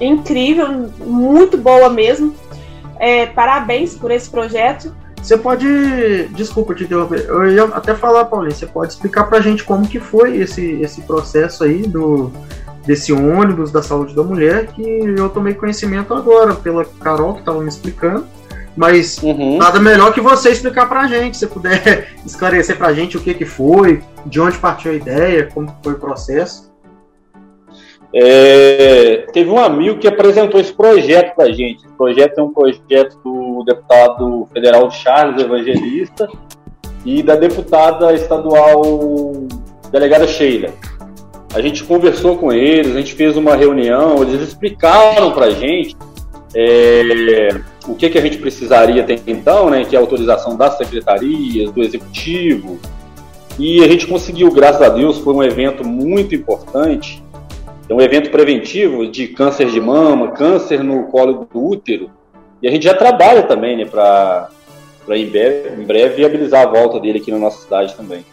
incrível, 0.00 0.90
muito 0.98 1.56
boa 1.56 1.88
mesmo. 1.88 2.34
É, 2.98 3.26
parabéns 3.26 3.94
por 3.94 4.10
esse 4.10 4.30
projeto. 4.30 4.94
Você 5.22 5.36
pode, 5.36 6.28
desculpa 6.28 6.74
te 6.74 6.84
interromper, 6.84 7.26
eu 7.28 7.50
ia 7.50 7.64
até 7.64 7.94
falar, 7.94 8.26
Paulinho, 8.26 8.54
você 8.54 8.66
pode 8.66 8.92
explicar 8.92 9.24
pra 9.24 9.40
gente 9.40 9.64
como 9.64 9.88
que 9.88 9.98
foi 9.98 10.36
esse, 10.36 10.80
esse 10.80 11.02
processo 11.02 11.64
aí 11.64 11.82
do 11.82 12.30
desse 12.86 13.12
ônibus 13.12 13.72
da 13.72 13.82
saúde 13.82 14.14
da 14.14 14.22
mulher 14.22 14.68
que 14.68 14.80
eu 14.80 15.28
tomei 15.28 15.54
conhecimento 15.54 16.14
agora 16.14 16.54
pela 16.54 16.84
Carol 16.84 17.34
que 17.34 17.40
estava 17.40 17.60
me 17.60 17.68
explicando. 17.68 18.24
Mas 18.76 19.18
uhum. 19.22 19.56
nada 19.56 19.80
melhor 19.80 20.12
que 20.12 20.20
você 20.20 20.50
explicar 20.50 20.86
pra 20.86 21.06
gente, 21.06 21.38
se 21.38 21.46
puder 21.46 22.10
esclarecer 22.26 22.76
pra 22.76 22.92
gente 22.92 23.16
o 23.16 23.20
que 23.20 23.32
que 23.32 23.46
foi, 23.46 24.02
de 24.26 24.38
onde 24.38 24.58
partiu 24.58 24.92
a 24.92 24.94
ideia, 24.94 25.48
como 25.52 25.74
foi 25.82 25.94
o 25.94 25.98
processo. 25.98 26.70
É, 28.14 29.26
teve 29.32 29.50
um 29.50 29.58
amigo 29.58 29.98
que 29.98 30.06
apresentou 30.06 30.60
esse 30.60 30.72
projeto 30.72 31.34
para 31.34 31.46
a 31.46 31.52
gente. 31.52 31.84
Esse 31.84 31.94
projeto 31.96 32.38
é 32.38 32.42
um 32.42 32.52
projeto 32.52 33.18
do 33.24 33.64
deputado 33.64 34.48
federal 34.52 34.90
Charles 34.90 35.42
Evangelista 35.42 36.28
e 37.04 37.22
da 37.22 37.34
deputada 37.34 38.12
estadual 38.12 38.82
delegada 39.90 40.26
Sheila. 40.26 40.70
A 41.54 41.60
gente 41.60 41.84
conversou 41.84 42.36
com 42.36 42.52
eles, 42.52 42.94
a 42.94 42.98
gente 42.98 43.14
fez 43.14 43.36
uma 43.36 43.56
reunião, 43.56 44.22
eles 44.22 44.40
explicaram 44.40 45.32
para 45.32 45.46
a 45.46 45.50
gente 45.50 45.96
é, 46.54 47.48
o 47.86 47.94
que, 47.94 48.10
que 48.10 48.18
a 48.18 48.20
gente 48.20 48.38
precisaria 48.38 49.02
até 49.02 49.18
então, 49.26 49.70
né, 49.70 49.84
que 49.84 49.94
é 49.94 49.98
a 49.98 50.02
autorização 50.02 50.56
das 50.56 50.76
secretarias, 50.76 51.70
do 51.70 51.82
executivo. 51.82 52.78
E 53.58 53.82
a 53.82 53.88
gente 53.88 54.06
conseguiu, 54.06 54.50
graças 54.50 54.82
a 54.82 54.88
Deus, 54.88 55.18
foi 55.18 55.34
um 55.34 55.42
evento 55.42 55.86
muito 55.86 56.34
importante 56.34 57.24
é 57.88 57.94
um 57.94 58.00
evento 58.00 58.30
preventivo 58.30 59.06
de 59.06 59.28
câncer 59.28 59.70
de 59.70 59.80
mama, 59.80 60.32
câncer 60.32 60.82
no 60.82 61.04
colo 61.04 61.46
do 61.50 61.64
útero. 61.64 62.10
E 62.60 62.66
a 62.66 62.70
gente 62.70 62.82
já 62.82 62.94
trabalha 62.94 63.44
também, 63.44 63.76
né, 63.76 63.84
para 63.84 64.48
em 65.10 65.26
breve, 65.26 65.80
em 65.80 65.84
breve 65.84 66.16
viabilizar 66.16 66.66
a 66.66 66.70
volta 66.70 66.98
dele 66.98 67.18
aqui 67.18 67.30
na 67.30 67.38
nossa 67.38 67.62
cidade 67.62 67.94
também. 67.94 68.24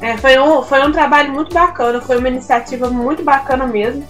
É, 0.00 0.16
foi, 0.16 0.38
um, 0.38 0.62
foi 0.62 0.80
um 0.86 0.92
trabalho 0.92 1.30
muito 1.30 1.52
bacana, 1.52 2.00
foi 2.00 2.16
uma 2.16 2.28
iniciativa 2.28 2.88
muito 2.88 3.22
bacana 3.22 3.66
mesmo. 3.66 4.02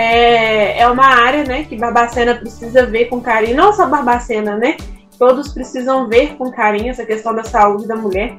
É, 0.00 0.78
é 0.78 0.88
uma 0.88 1.06
área 1.06 1.42
né, 1.42 1.64
que 1.64 1.76
Barbacena 1.76 2.36
precisa 2.36 2.86
ver 2.86 3.06
com 3.06 3.20
carinho, 3.20 3.56
não 3.56 3.72
só 3.72 3.84
Barbacena, 3.84 4.56
né? 4.56 4.76
Todos 5.18 5.52
precisam 5.52 6.06
ver 6.06 6.36
com 6.36 6.52
carinho 6.52 6.90
essa 6.90 7.04
questão 7.04 7.34
da 7.34 7.42
saúde 7.42 7.88
da 7.88 7.96
mulher, 7.96 8.36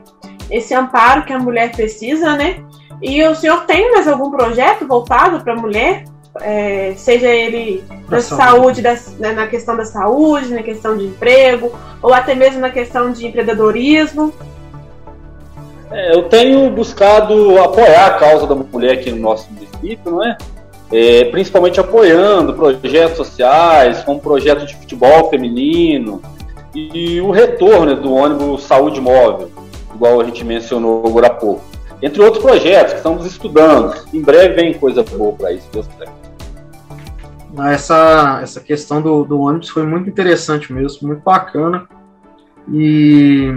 esse 0.50 0.74
amparo 0.74 1.26
que 1.26 1.34
a 1.34 1.38
mulher 1.38 1.74
precisa, 1.74 2.38
né? 2.38 2.64
E 3.02 3.22
o 3.26 3.36
senhor 3.36 3.66
tem 3.66 3.92
mais 3.92 4.08
algum 4.08 4.32
projeto 4.32 4.88
voltado 4.88 5.42
para 5.42 5.52
a 5.52 5.58
mulher? 5.58 6.06
É, 6.40 6.94
seja 6.96 7.28
ele 7.28 7.84
na 8.08 8.22
saúde, 8.22 8.82
da, 8.82 8.96
né, 9.18 9.34
na 9.34 9.48
questão 9.48 9.76
da 9.76 9.84
saúde, 9.84 10.54
na 10.54 10.64
questão 10.64 10.96
de 10.96 11.08
emprego, 11.08 11.78
ou 12.02 12.14
até 12.14 12.36
mesmo 12.36 12.62
na 12.62 12.70
questão 12.70 13.12
de 13.12 13.28
empreendedorismo? 13.28 14.34
É, 15.92 16.16
eu 16.16 16.30
tenho 16.30 16.70
buscado 16.70 17.60
apoiar 17.60 18.06
a 18.06 18.14
causa 18.14 18.48
da 18.48 18.56
mulher 18.56 18.94
aqui 18.94 19.12
no 19.12 19.18
nosso 19.18 19.52
município, 19.52 20.10
não 20.10 20.24
é? 20.24 20.38
É 20.92 21.26
principalmente 21.26 21.80
apoiando 21.80 22.54
projetos 22.54 23.18
sociais, 23.18 24.04
como 24.04 24.20
projeto 24.20 24.66
de 24.66 24.76
futebol 24.76 25.30
feminino 25.30 26.22
e 26.74 27.20
o 27.22 27.32
retorno 27.32 27.96
do 27.96 28.14
ônibus 28.14 28.64
saúde 28.64 29.02
móvel, 29.02 29.50
igual 29.94 30.22
a 30.22 30.24
gente 30.24 30.44
mencionou 30.44 31.06
agora 31.06 31.28
há 31.28 31.32
pouco 31.32 31.70
entre 32.02 32.22
outros 32.22 32.42
projetos 32.44 32.94
que 32.94 33.00
estamos 33.00 33.26
estudando. 33.26 33.94
Em 34.14 34.22
breve 34.22 34.56
vem 34.56 34.74
coisa 34.74 35.04
boa 35.04 35.34
para 35.34 35.52
isso, 35.52 35.68
Deus. 35.72 35.88
Essa, 37.68 38.40
essa 38.42 38.60
questão 38.62 39.02
do, 39.02 39.24
do 39.26 39.42
ônibus 39.42 39.70
foi 39.70 39.86
muito 39.86 40.10
interessante 40.10 40.72
mesmo, 40.72 41.08
muito 41.08 41.22
bacana. 41.22 41.88
E 42.72 43.52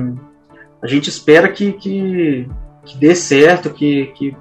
a 0.83 0.87
gente 0.87 1.09
espera 1.09 1.49
que, 1.49 1.73
que, 1.73 2.49
que 2.85 2.97
dê 2.97 3.15
certo, 3.15 3.71
que, 3.71 4.07
que, 4.17 4.37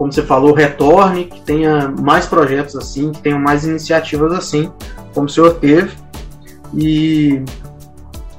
como 0.00 0.10
você 0.10 0.22
falou, 0.22 0.54
retorne, 0.54 1.26
que 1.26 1.42
tenha 1.42 1.92
mais 2.00 2.24
projetos 2.24 2.74
assim, 2.74 3.12
que 3.12 3.20
tenha 3.20 3.38
mais 3.38 3.66
iniciativas 3.66 4.32
assim, 4.32 4.72
como 5.12 5.26
o 5.26 5.28
senhor 5.28 5.56
teve. 5.56 5.94
E 6.74 7.42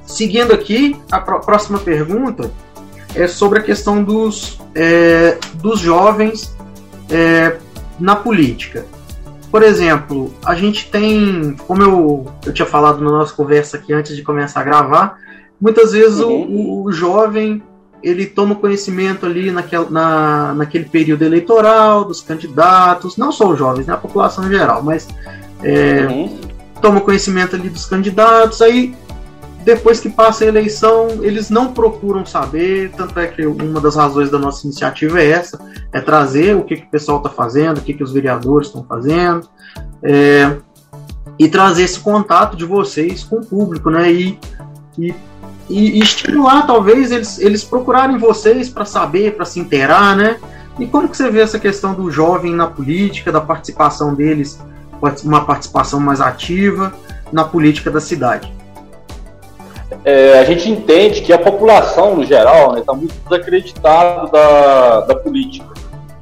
seguindo 0.04 0.52
aqui, 0.52 0.96
a 1.08 1.20
próxima 1.20 1.78
pergunta 1.78 2.50
é 3.14 3.28
sobre 3.28 3.60
a 3.60 3.62
questão 3.62 4.02
dos, 4.02 4.58
é, 4.74 5.38
dos 5.54 5.78
jovens 5.78 6.52
é, 7.08 7.56
na 7.96 8.16
política. 8.16 8.84
Por 9.48 9.62
exemplo, 9.62 10.34
a 10.44 10.56
gente 10.56 10.90
tem, 10.90 11.54
como 11.68 11.80
eu, 11.80 12.26
eu 12.44 12.52
tinha 12.52 12.66
falado 12.66 13.04
na 13.04 13.10
nossa 13.12 13.32
conversa 13.32 13.76
aqui 13.76 13.92
antes 13.92 14.16
de 14.16 14.22
começar 14.24 14.62
a 14.62 14.64
gravar, 14.64 15.16
muitas 15.60 15.92
vezes 15.92 16.18
uhum. 16.18 16.42
o, 16.42 16.82
o, 16.86 16.92
jovem 16.92 17.62
ele 18.02 18.26
toma 18.26 18.54
conhecimento 18.54 19.26
ali 19.26 19.50
naquele, 19.50 19.86
na, 19.90 20.54
naquele 20.54 20.84
período 20.84 21.22
eleitoral 21.22 22.04
dos 22.04 22.20
candidatos, 22.20 23.16
não 23.16 23.30
só 23.30 23.50
os 23.50 23.58
jovens, 23.58 23.86
né, 23.86 23.94
a 23.94 23.96
população 23.96 24.46
em 24.46 24.50
geral, 24.50 24.82
mas 24.82 25.06
é, 25.62 26.06
uhum. 26.06 26.40
toma 26.80 27.00
conhecimento 27.00 27.54
ali 27.54 27.68
dos 27.68 27.86
candidatos, 27.86 28.60
aí 28.60 28.94
depois 29.64 30.00
que 30.00 30.08
passa 30.08 30.44
a 30.44 30.48
eleição, 30.48 31.08
eles 31.22 31.48
não 31.48 31.72
procuram 31.72 32.26
saber, 32.26 32.90
tanto 32.96 33.18
é 33.20 33.28
que 33.28 33.46
uma 33.46 33.80
das 33.80 33.96
razões 33.96 34.30
da 34.30 34.38
nossa 34.38 34.66
iniciativa 34.66 35.20
é 35.20 35.30
essa, 35.30 35.58
é 35.92 36.00
trazer 36.00 36.56
o 36.56 36.64
que, 36.64 36.76
que 36.76 36.86
o 36.86 36.90
pessoal 36.90 37.18
está 37.18 37.30
fazendo, 37.30 37.78
o 37.78 37.80
que, 37.80 37.94
que 37.94 38.02
os 38.02 38.12
vereadores 38.12 38.68
estão 38.68 38.84
fazendo, 38.84 39.48
é, 40.02 40.56
e 41.38 41.48
trazer 41.48 41.84
esse 41.84 42.00
contato 42.00 42.56
de 42.56 42.64
vocês 42.64 43.22
com 43.22 43.36
o 43.36 43.46
público, 43.46 43.88
né? 43.90 44.12
E, 44.12 44.38
e, 44.98 45.14
e 45.72 45.98
estimular, 46.00 46.66
talvez, 46.66 47.10
eles, 47.10 47.38
eles 47.38 47.64
procurarem 47.64 48.18
vocês 48.18 48.68
para 48.68 48.84
saber, 48.84 49.34
para 49.34 49.44
se 49.44 49.58
inteirar, 49.58 50.16
né? 50.16 50.36
E 50.78 50.86
como 50.86 51.08
que 51.08 51.16
você 51.16 51.30
vê 51.30 51.40
essa 51.40 51.58
questão 51.58 51.94
do 51.94 52.10
jovem 52.10 52.54
na 52.54 52.66
política, 52.66 53.30
da 53.30 53.40
participação 53.40 54.14
deles, 54.14 54.58
uma 55.24 55.44
participação 55.44 56.00
mais 56.00 56.20
ativa 56.20 56.92
na 57.32 57.44
política 57.44 57.90
da 57.90 58.00
cidade? 58.00 58.52
É, 60.04 60.38
a 60.38 60.44
gente 60.44 60.70
entende 60.70 61.20
que 61.20 61.32
a 61.32 61.38
população, 61.38 62.16
no 62.16 62.24
geral, 62.24 62.70
está 62.70 62.74
né, 62.76 62.82
tá 62.86 62.94
muito 62.94 63.14
desacreditada 63.28 64.30
da, 64.30 65.00
da 65.02 65.14
política. 65.14 65.72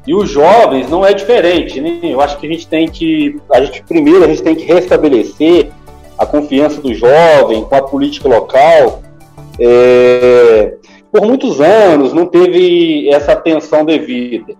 E 0.07 0.15
os 0.15 0.29
jovens 0.29 0.89
não 0.89 1.05
é 1.05 1.13
diferente, 1.13 1.81
né? 1.81 2.01
Eu 2.03 2.21
acho 2.21 2.37
que 2.39 2.47
a 2.47 2.51
gente 2.51 2.67
tem 2.67 2.89
que, 2.89 3.41
a 3.53 3.61
gente 3.61 3.83
primeiro 3.83 4.25
a 4.25 4.27
gente 4.27 4.43
tem 4.43 4.57
que 4.57 4.65
restabelecer 4.65 5.71
a 6.19 6.27
confiança 6.27 6.81
do 6.81 6.93
jovem 6.95 7.65
com 7.65 7.75
a 7.75 7.83
política 7.83 8.29
local. 8.29 9.03
É, 9.61 10.77
por 11.13 11.27
muitos 11.27 11.61
anos 11.61 12.13
não 12.13 12.27
teve 12.27 13.09
essa 13.11 13.33
atenção 13.33 13.85
devida. 13.85 14.55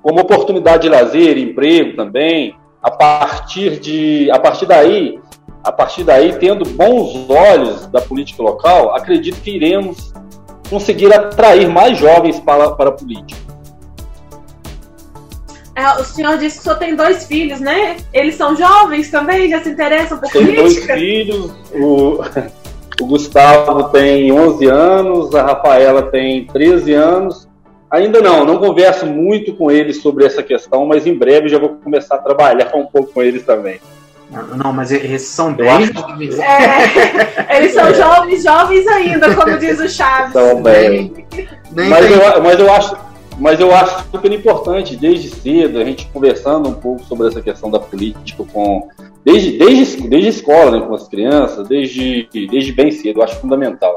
Como 0.00 0.20
oportunidade 0.20 0.82
de 0.82 0.88
lazer, 0.88 1.36
emprego 1.36 1.96
também, 1.96 2.54
a 2.80 2.90
partir 2.90 3.80
de, 3.80 4.30
a 4.30 4.38
partir 4.38 4.66
daí, 4.66 5.18
a 5.64 5.72
partir 5.72 6.04
daí, 6.04 6.32
tendo 6.34 6.68
bons 6.70 7.28
olhos 7.28 7.86
da 7.86 8.00
política 8.00 8.42
local, 8.42 8.94
acredito 8.94 9.40
que 9.40 9.50
iremos 9.50 10.12
conseguir 10.70 11.12
atrair 11.12 11.68
mais 11.68 11.98
jovens 11.98 12.38
para, 12.38 12.70
para 12.70 12.90
a 12.90 12.92
política. 12.92 13.48
É, 15.74 15.92
o 16.00 16.04
senhor 16.04 16.36
disse 16.38 16.58
que 16.58 16.64
só 16.64 16.74
tem 16.74 16.96
dois 16.96 17.26
filhos, 17.26 17.60
né? 17.60 17.96
Eles 18.12 18.34
são 18.34 18.56
jovens 18.56 19.10
também, 19.10 19.48
já 19.48 19.62
se 19.62 19.70
interessam 19.70 20.18
por 20.18 20.28
tem 20.30 20.44
política? 20.44 20.94
Tem 20.94 21.26
dois 21.26 21.50
filhos, 21.50 21.52
o, 21.74 22.18
o 23.00 23.06
Gustavo 23.06 23.84
tem 23.90 24.32
11 24.32 24.66
anos, 24.66 25.34
a 25.34 25.42
Rafaela 25.42 26.02
tem 26.02 26.46
13 26.46 26.92
anos. 26.94 27.48
Ainda 27.90 28.20
não, 28.20 28.44
não 28.44 28.58
converso 28.58 29.06
muito 29.06 29.54
com 29.54 29.70
eles 29.70 30.02
sobre 30.02 30.26
essa 30.26 30.42
questão, 30.42 30.84
mas 30.84 31.06
em 31.06 31.14
breve 31.14 31.48
já 31.48 31.58
vou 31.58 31.70
começar 31.82 32.16
a 32.16 32.18
trabalhar 32.18 32.74
um 32.74 32.84
pouco 32.84 33.12
com 33.14 33.22
eles 33.22 33.44
também. 33.44 33.80
Não, 34.30 34.72
mas 34.74 34.92
eles 34.92 35.22
são 35.22 35.54
bem 35.54 35.86
jovens. 35.86 36.38
É, 36.38 37.56
eles 37.56 37.72
são 37.72 37.94
jovens, 37.94 38.42
jovens 38.42 38.86
ainda, 38.86 39.34
como 39.34 39.56
diz 39.56 39.80
o 39.80 39.88
Chaves. 39.88 40.32
São 40.32 40.62
bem. 40.62 41.14
mas, 41.72 42.10
eu, 42.10 42.42
mas 42.42 42.60
eu 42.60 42.70
acho, 42.70 42.96
mas 43.38 43.58
eu 43.58 43.74
acho 43.74 44.04
super 44.10 44.30
importante, 44.30 44.96
desde 44.96 45.30
cedo, 45.30 45.78
a 45.78 45.84
gente 45.84 46.06
conversando 46.12 46.68
um 46.68 46.74
pouco 46.74 47.02
sobre 47.04 47.28
essa 47.28 47.40
questão 47.40 47.70
da 47.70 47.78
política 47.78 48.44
com. 48.52 48.88
Desde, 49.28 49.58
desde, 49.58 50.08
desde 50.08 50.28
escola, 50.30 50.70
né, 50.70 50.86
com 50.86 50.94
as 50.94 51.06
crianças, 51.06 51.68
desde, 51.68 52.26
desde 52.32 52.72
bem 52.72 52.90
cedo, 52.90 53.20
eu 53.20 53.22
acho 53.22 53.36
fundamental. 53.36 53.94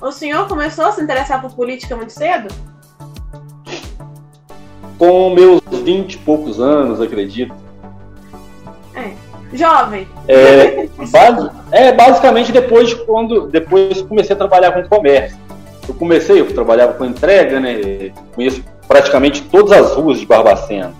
O 0.00 0.12
senhor 0.12 0.46
começou 0.46 0.86
a 0.86 0.92
se 0.92 1.02
interessar 1.02 1.42
por 1.42 1.52
política 1.52 1.96
muito 1.96 2.12
cedo? 2.12 2.46
Com 4.96 5.30
meus 5.30 5.60
20 5.82 6.12
e 6.12 6.18
poucos 6.18 6.60
anos, 6.60 7.00
acredito. 7.00 7.52
É. 8.94 9.14
Jovem. 9.52 10.06
É, 10.28 10.86
base, 11.10 11.50
é 11.72 11.92
basicamente 11.92 12.52
depois 12.52 12.90
de 12.90 13.04
quando 13.04 13.48
depois 13.48 14.00
comecei 14.02 14.32
a 14.32 14.38
trabalhar 14.38 14.70
com 14.70 14.88
comércio 14.88 15.36
eu 15.88 15.94
comecei, 15.94 16.40
eu 16.40 16.52
trabalhava 16.52 16.94
com 16.94 17.04
entrega, 17.04 17.60
né? 17.60 18.12
Conheço 18.34 18.62
praticamente 18.86 19.42
todas 19.42 19.72
as 19.72 19.94
ruas 19.94 20.18
de 20.18 20.26
Barbacena. 20.26 20.92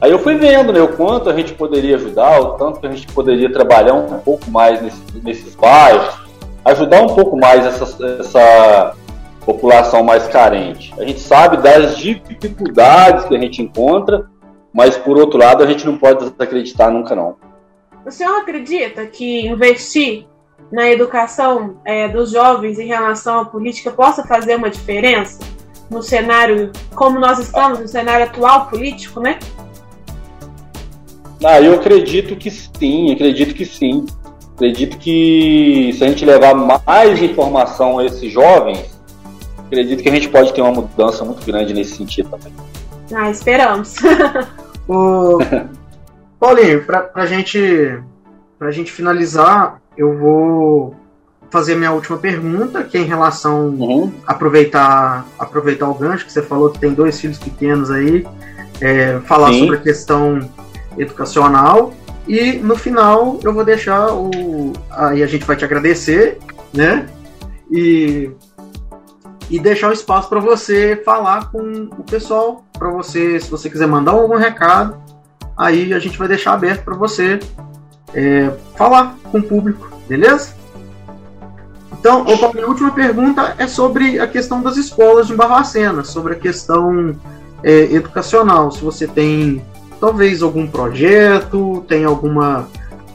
Aí 0.00 0.12
eu 0.12 0.18
fui 0.18 0.36
vendo 0.36 0.72
né, 0.72 0.80
o 0.80 0.96
quanto 0.96 1.28
a 1.28 1.34
gente 1.34 1.54
poderia 1.54 1.96
ajudar, 1.96 2.40
o 2.40 2.52
tanto 2.52 2.80
que 2.80 2.86
a 2.86 2.90
gente 2.90 3.06
poderia 3.08 3.52
trabalhar 3.52 3.94
um 3.94 4.18
pouco 4.20 4.48
mais 4.50 4.80
nesse, 4.80 5.02
nesses 5.22 5.54
bairros, 5.56 6.14
ajudar 6.64 7.02
um 7.02 7.08
pouco 7.08 7.36
mais 7.36 7.66
essa, 7.66 7.84
essa 8.20 8.94
população 9.44 10.04
mais 10.04 10.28
carente. 10.28 10.94
A 10.98 11.04
gente 11.04 11.20
sabe 11.20 11.56
das 11.56 11.96
dificuldades 11.96 13.24
que 13.24 13.34
a 13.34 13.40
gente 13.40 13.60
encontra, 13.60 14.26
mas 14.72 14.96
por 14.96 15.18
outro 15.18 15.38
lado 15.38 15.64
a 15.64 15.66
gente 15.66 15.84
não 15.84 15.98
pode 15.98 16.30
desacreditar 16.30 16.92
nunca 16.92 17.16
não. 17.16 17.36
O 18.06 18.10
senhor 18.10 18.36
acredita 18.36 19.04
que 19.06 19.46
investir 19.48 20.26
na 20.70 20.88
educação 20.88 21.80
é, 21.84 22.08
dos 22.08 22.30
jovens 22.30 22.78
em 22.78 22.86
relação 22.86 23.40
à 23.40 23.44
política 23.44 23.90
possa 23.90 24.22
fazer 24.22 24.56
uma 24.56 24.70
diferença 24.70 25.40
no 25.90 26.02
cenário, 26.02 26.70
como 26.94 27.18
nós 27.18 27.38
estamos, 27.38 27.80
no 27.80 27.88
cenário 27.88 28.26
atual 28.26 28.66
político, 28.66 29.20
né? 29.20 29.38
Ah, 31.44 31.60
eu 31.60 31.74
acredito 31.74 32.36
que 32.36 32.50
sim, 32.50 33.12
acredito 33.12 33.54
que 33.54 33.64
sim. 33.64 34.06
Acredito 34.54 34.98
que 34.98 35.92
se 35.96 36.02
a 36.02 36.08
gente 36.08 36.24
levar 36.24 36.54
mais 36.54 37.22
informação 37.22 37.98
a 37.98 38.04
esses 38.04 38.32
jovens, 38.32 38.98
acredito 39.58 40.02
que 40.02 40.08
a 40.08 40.12
gente 40.12 40.28
pode 40.28 40.52
ter 40.52 40.60
uma 40.60 40.72
mudança 40.72 41.24
muito 41.24 41.44
grande 41.46 41.72
nesse 41.72 41.96
sentido 41.96 42.30
também. 42.30 42.52
Ah, 43.14 43.30
esperamos. 43.30 43.96
o... 44.88 45.38
Paulinho, 46.40 46.84
para 46.84 47.10
a 47.14 47.26
gente, 47.26 48.00
pra 48.58 48.70
gente 48.70 48.90
finalizar, 48.90 49.80
eu 49.96 50.16
vou 50.18 50.94
fazer 51.50 51.74
minha 51.74 51.92
última 51.92 52.18
pergunta, 52.18 52.82
que 52.82 52.96
é 52.96 53.00
em 53.00 53.06
relação 53.06 53.68
uhum. 53.68 54.12
aproveitar 54.26 55.26
aproveitar 55.38 55.88
o 55.88 55.94
gancho 55.94 56.26
que 56.26 56.32
você 56.32 56.42
falou 56.42 56.70
que 56.70 56.78
tem 56.78 56.92
dois 56.92 57.20
filhos 57.20 57.38
pequenos 57.38 57.90
aí, 57.90 58.26
é, 58.80 59.18
falar 59.24 59.52
Sim. 59.52 59.60
sobre 59.60 59.76
a 59.76 59.80
questão 59.80 60.48
educacional 60.98 61.92
e 62.26 62.52
no 62.58 62.76
final 62.76 63.38
eu 63.42 63.52
vou 63.52 63.64
deixar 63.64 64.12
o 64.12 64.72
aí 64.90 65.22
a 65.22 65.26
gente 65.26 65.44
vai 65.44 65.56
te 65.56 65.64
agradecer, 65.64 66.38
né? 66.72 67.06
E 67.70 68.30
e 69.50 69.58
deixar 69.58 69.88
o 69.88 69.92
espaço 69.92 70.28
para 70.28 70.40
você 70.40 71.00
falar 71.04 71.50
com 71.50 71.88
o 71.98 72.04
pessoal, 72.04 72.64
para 72.78 72.90
você, 72.90 73.40
se 73.40 73.50
você 73.50 73.70
quiser 73.70 73.86
mandar 73.86 74.12
algum 74.12 74.36
recado, 74.36 74.96
aí 75.56 75.94
a 75.94 75.98
gente 75.98 76.18
vai 76.18 76.28
deixar 76.28 76.52
aberto 76.52 76.84
para 76.84 76.94
você 76.94 77.38
é, 78.14 78.52
falar 78.76 79.16
com 79.30 79.38
o 79.38 79.42
público, 79.42 79.90
beleza? 80.06 80.54
Então, 81.98 82.24
opa, 82.26 82.52
minha 82.52 82.66
última 82.66 82.90
pergunta 82.92 83.54
é 83.58 83.66
sobre 83.66 84.20
a 84.20 84.26
questão 84.26 84.62
das 84.62 84.76
escolas 84.76 85.26
de 85.26 85.34
Barbacena, 85.34 86.04
sobre 86.04 86.34
a 86.34 86.36
questão 86.36 87.16
é, 87.62 87.92
educacional. 87.92 88.70
Se 88.70 88.80
você 88.82 89.06
tem 89.06 89.64
talvez 90.00 90.42
algum 90.42 90.66
projeto, 90.66 91.84
tem 91.88 92.04
alguma, 92.04 92.68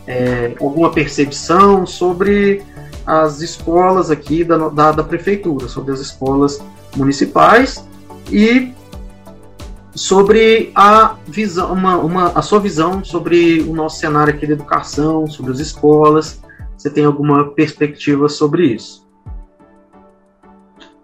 é, 0.07 0.53
alguma 0.59 0.91
percepção 0.91 1.85
sobre 1.85 2.61
as 3.05 3.41
escolas 3.41 4.09
aqui 4.09 4.43
da, 4.43 4.69
da, 4.69 4.91
da 4.91 5.03
prefeitura, 5.03 5.67
sobre 5.67 5.93
as 5.93 5.99
escolas 5.99 6.63
municipais 6.95 7.85
e 8.31 8.71
sobre 9.95 10.71
a 10.73 11.15
visão, 11.27 11.71
uma, 11.71 11.97
uma, 11.97 12.27
a 12.29 12.41
sua 12.41 12.59
visão 12.59 13.03
sobre 13.03 13.61
o 13.61 13.73
nosso 13.73 13.99
cenário 13.99 14.33
aqui 14.33 14.45
de 14.47 14.53
educação, 14.53 15.27
sobre 15.27 15.51
as 15.51 15.59
escolas. 15.59 16.41
Você 16.77 16.89
tem 16.89 17.05
alguma 17.05 17.51
perspectiva 17.51 18.27
sobre 18.27 18.65
isso? 18.67 19.03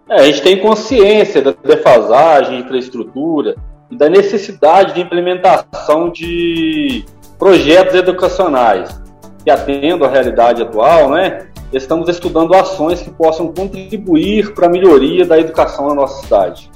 É, 0.08 0.16
a 0.16 0.24
gente 0.24 0.42
tem 0.42 0.60
consciência 0.60 1.40
da 1.40 1.52
defasagem, 1.52 2.60
infraestrutura 2.60 3.56
da 3.90 4.08
necessidade 4.08 4.94
de 4.94 5.00
implementação 5.00 6.10
de 6.10 7.04
projetos 7.38 7.94
educacionais 7.94 9.00
que 9.44 9.50
atendam 9.50 10.06
à 10.06 10.10
realidade 10.10 10.62
atual, 10.62 11.10
né? 11.10 11.46
Estamos 11.72 12.08
estudando 12.08 12.54
ações 12.54 13.00
que 13.00 13.10
possam 13.10 13.52
contribuir 13.52 14.52
para 14.54 14.66
a 14.66 14.70
melhoria 14.70 15.24
da 15.24 15.38
educação 15.38 15.88
na 15.88 15.94
nossa 15.94 16.22
cidade 16.22 16.70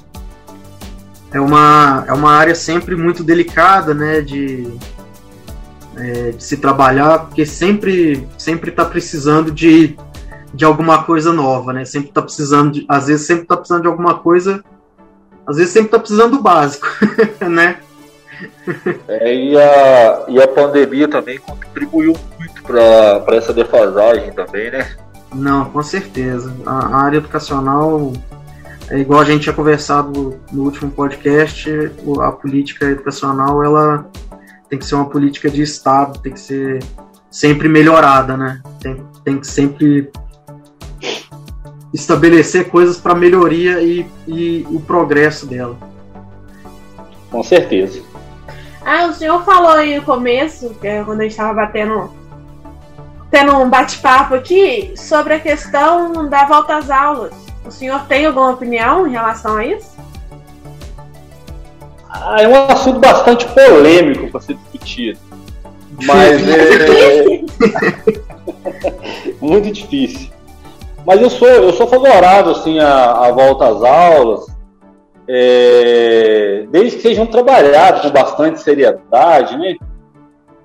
é 1.35 1.39
uma, 1.39 2.05
é 2.07 2.13
uma 2.13 2.31
área 2.31 2.55
sempre 2.55 2.95
muito 2.95 3.21
delicada, 3.21 3.93
né, 3.93 4.21
de, 4.21 4.73
é, 5.97 6.31
de 6.31 6.41
se 6.41 6.55
trabalhar, 6.57 7.25
porque 7.25 7.45
sempre 7.45 8.25
sempre 8.37 8.69
está 8.69 8.85
precisando 8.85 9.51
de, 9.51 9.97
de 10.53 10.63
alguma 10.63 11.03
coisa 11.03 11.33
nova, 11.33 11.73
né, 11.73 11.83
sempre 11.83 12.07
está 12.07 12.21
precisando, 12.21 12.71
de, 12.71 12.85
às 12.87 13.07
vezes 13.07 13.27
sempre 13.27 13.43
está 13.43 13.57
precisando 13.57 13.81
de 13.81 13.87
alguma 13.87 14.19
coisa, 14.19 14.63
às 15.47 15.57
vezes 15.57 15.71
sempre 15.71 15.87
está 15.87 15.99
precisando 15.99 16.37
do 16.37 16.41
básico, 16.41 16.87
né. 17.47 17.77
É, 19.07 19.33
e, 19.33 19.57
a, 19.57 20.25
e 20.27 20.41
a 20.41 20.47
pandemia 20.47 21.07
também 21.07 21.39
contribuiu 21.39 22.15
muito 22.37 22.63
para 22.63 23.35
essa 23.35 23.53
defasagem 23.53 24.31
também, 24.33 24.71
né? 24.71 24.95
Não, 25.33 25.65
com 25.65 25.81
certeza. 25.81 26.53
A, 26.65 26.87
a 26.87 27.01
área 27.03 27.17
educacional 27.17 28.11
é 28.89 28.99
igual 28.99 29.21
a 29.21 29.25
gente 29.25 29.43
tinha 29.43 29.55
conversado 29.55 30.39
no 30.51 30.63
último 30.63 30.91
podcast, 30.91 31.69
a 32.21 32.31
política 32.31 32.85
educacional 32.85 33.63
ela 33.63 34.09
tem 34.69 34.77
que 34.77 34.85
ser 34.85 34.95
uma 34.95 35.09
política 35.09 35.49
de 35.49 35.61
Estado, 35.61 36.19
tem 36.19 36.33
que 36.33 36.39
ser 36.39 36.83
sempre 37.29 37.67
melhorada, 37.67 38.37
né? 38.37 38.61
Tem, 38.79 39.03
tem 39.23 39.39
que 39.39 39.47
sempre 39.47 40.11
estabelecer 41.95 42.69
coisas 42.69 42.97
para 42.97 43.15
melhoria 43.15 43.81
e, 43.81 44.05
e 44.27 44.67
o 44.69 44.81
progresso 44.81 45.47
dela. 45.47 45.77
Com 47.31 47.41
certeza. 47.41 48.03
Ah, 48.85 49.07
o 49.07 49.13
senhor 49.13 49.43
falou 49.45 49.71
aí 49.71 49.95
no 49.95 50.03
começo, 50.03 50.75
é 50.83 51.01
quando 51.03 51.21
a 51.21 51.23
gente 51.23 51.31
estava 51.31 51.53
batendo 51.53 52.11
tendo 53.31 53.55
um 53.57 53.69
bate-papo 53.69 54.35
aqui 54.35 54.93
sobre 54.95 55.33
a 55.33 55.39
questão 55.39 56.29
da 56.29 56.45
volta 56.45 56.77
às 56.77 56.89
aulas. 56.89 57.33
O 57.65 57.71
senhor 57.71 58.01
tem 58.07 58.25
alguma 58.25 58.51
opinião 58.51 59.07
em 59.07 59.11
relação 59.11 59.57
a 59.57 59.65
isso? 59.65 59.95
Ah, 62.09 62.41
é 62.41 62.47
um 62.47 62.55
assunto 62.71 62.99
bastante 62.99 63.45
polêmico 63.47 64.29
para 64.31 64.41
ser 64.41 64.55
discutido. 64.55 65.19
Mas 66.05 66.41
é. 66.47 67.41
muito 69.41 69.71
difícil. 69.71 70.34
Mas 71.05 71.21
eu 71.21 71.29
sou, 71.29 71.47
eu 71.47 71.73
sou 71.73 71.87
favorável 71.87 72.51
assim, 72.51 72.79
à, 72.79 73.27
à 73.27 73.31
volta 73.31 73.67
às 73.67 73.83
aulas, 73.83 74.47
é, 75.27 76.65
desde 76.69 76.97
que 76.97 77.03
sejam 77.03 77.25
trabalhados 77.25 78.01
com 78.01 78.09
bastante 78.09 78.61
seriedade, 78.61 79.57
né? 79.57 79.75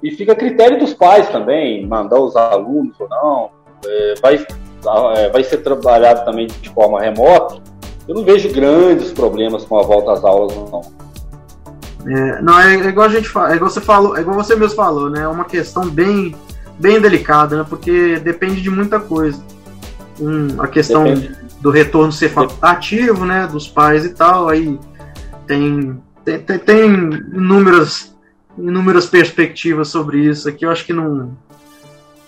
E 0.03 0.11
fica 0.11 0.33
a 0.33 0.37
critério 0.37 0.79
dos 0.79 0.95
pais 0.95 1.29
também, 1.29 1.87
mandar 1.87 2.19
os 2.19 2.35
alunos 2.37 2.99
ou 2.99 3.09
não. 3.09 3.51
É, 3.87 4.15
vai, 4.23 4.47
é, 5.17 5.29
vai 5.29 5.45
ser 5.45 5.59
trabalhado 5.59 6.25
também 6.25 6.47
de 6.47 6.71
forma 6.71 7.01
remota. 7.01 7.61
Eu 8.09 8.15
não 8.15 8.25
vejo 8.25 8.51
grandes 8.51 9.13
problemas 9.13 9.65
com 9.65 9.79
a 9.79 9.83
volta 9.83 10.13
às 10.13 10.25
aulas, 10.25 10.57
não. 10.57 10.81
É, 12.07 12.43
não, 12.43 12.59
é, 12.59 12.77
é, 12.77 12.89
igual 12.89 13.07
a 13.07 13.11
gente 13.11 13.29
fala, 13.29 13.53
é 13.53 13.57
igual 13.57 13.71
você 13.71 13.81
falou, 13.81 14.17
é 14.17 14.23
igual 14.23 14.37
você 14.37 14.57
mesmo 14.57 14.75
falou, 14.75 15.11
né? 15.11 15.23
É 15.23 15.29
uma 15.29 15.45
questão 15.45 15.87
bem, 15.89 16.35
bem 16.79 16.99
delicada, 16.99 17.59
né? 17.59 17.67
Porque 17.69 18.19
depende 18.21 18.63
de 18.63 18.71
muita 18.71 18.99
coisa. 18.99 19.39
Um, 20.21 20.61
a 20.61 20.69
questão 20.69 21.05
depende. 21.05 21.37
do 21.61 21.71
retorno 21.71 22.13
ser 22.13 22.29
facultativo, 22.29 23.25
né? 23.25 23.49
Dos 23.51 23.67
pais 23.67 24.05
e 24.05 24.11
tal, 24.11 24.49
aí 24.49 24.79
tem, 25.47 26.01
tem, 26.25 26.39
tem, 26.39 26.85
inúmeras, 26.85 28.15
inúmeras 28.59 29.07
perspectivas 29.07 29.89
sobre 29.89 30.19
isso 30.19 30.49
aqui. 30.49 30.65
Eu 30.65 30.71
acho 30.71 30.85
que 30.85 30.93
não. 30.93 31.37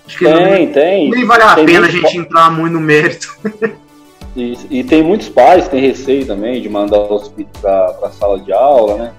Acho 0.07 0.19
que 0.19 0.25
tem, 0.25 0.67
não, 0.67 0.73
tem. 0.73 1.11
Nem 1.11 1.25
vale 1.25 1.43
a 1.43 1.55
tem 1.55 1.67
pena 1.67 1.87
a 1.87 1.91
gente 1.91 2.17
entrar 2.17 2.51
muito 2.51 2.73
no 2.73 2.81
mérito. 2.81 3.37
E, 4.35 4.57
e, 4.71 4.85
tem 4.85 5.03
muitos 5.03 5.29
pais 5.29 5.65
que 5.65 5.73
têm 5.73 5.81
receio 5.83 6.27
também 6.27 6.63
de 6.63 6.67
mandar 6.67 7.01
os 7.01 7.29
filhos 7.29 7.53
para 7.61 7.95
a 8.03 8.11
sala 8.11 8.41
de 8.41 8.51
aula, 8.51 8.97
né? 8.97 9.13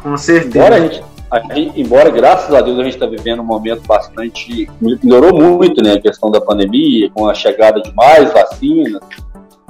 Com 0.00 0.16
certeza. 0.16 0.58
Embora, 0.58 0.76
a 0.76 0.80
gente, 0.80 1.02
gente, 1.40 1.80
embora 1.80 2.10
graças 2.10 2.54
a 2.54 2.60
Deus 2.60 2.78
a 2.78 2.84
gente 2.84 2.94
está 2.94 3.06
vivendo 3.06 3.40
um 3.40 3.44
momento 3.44 3.86
bastante. 3.86 4.68
melhorou 4.80 5.34
muito 5.34 5.82
né, 5.82 5.94
a 5.94 6.00
questão 6.00 6.30
da 6.30 6.40
pandemia, 6.40 7.10
com 7.10 7.28
a 7.28 7.34
chegada 7.34 7.80
de 7.80 7.92
mais 7.94 8.32
vacinas. 8.32 9.00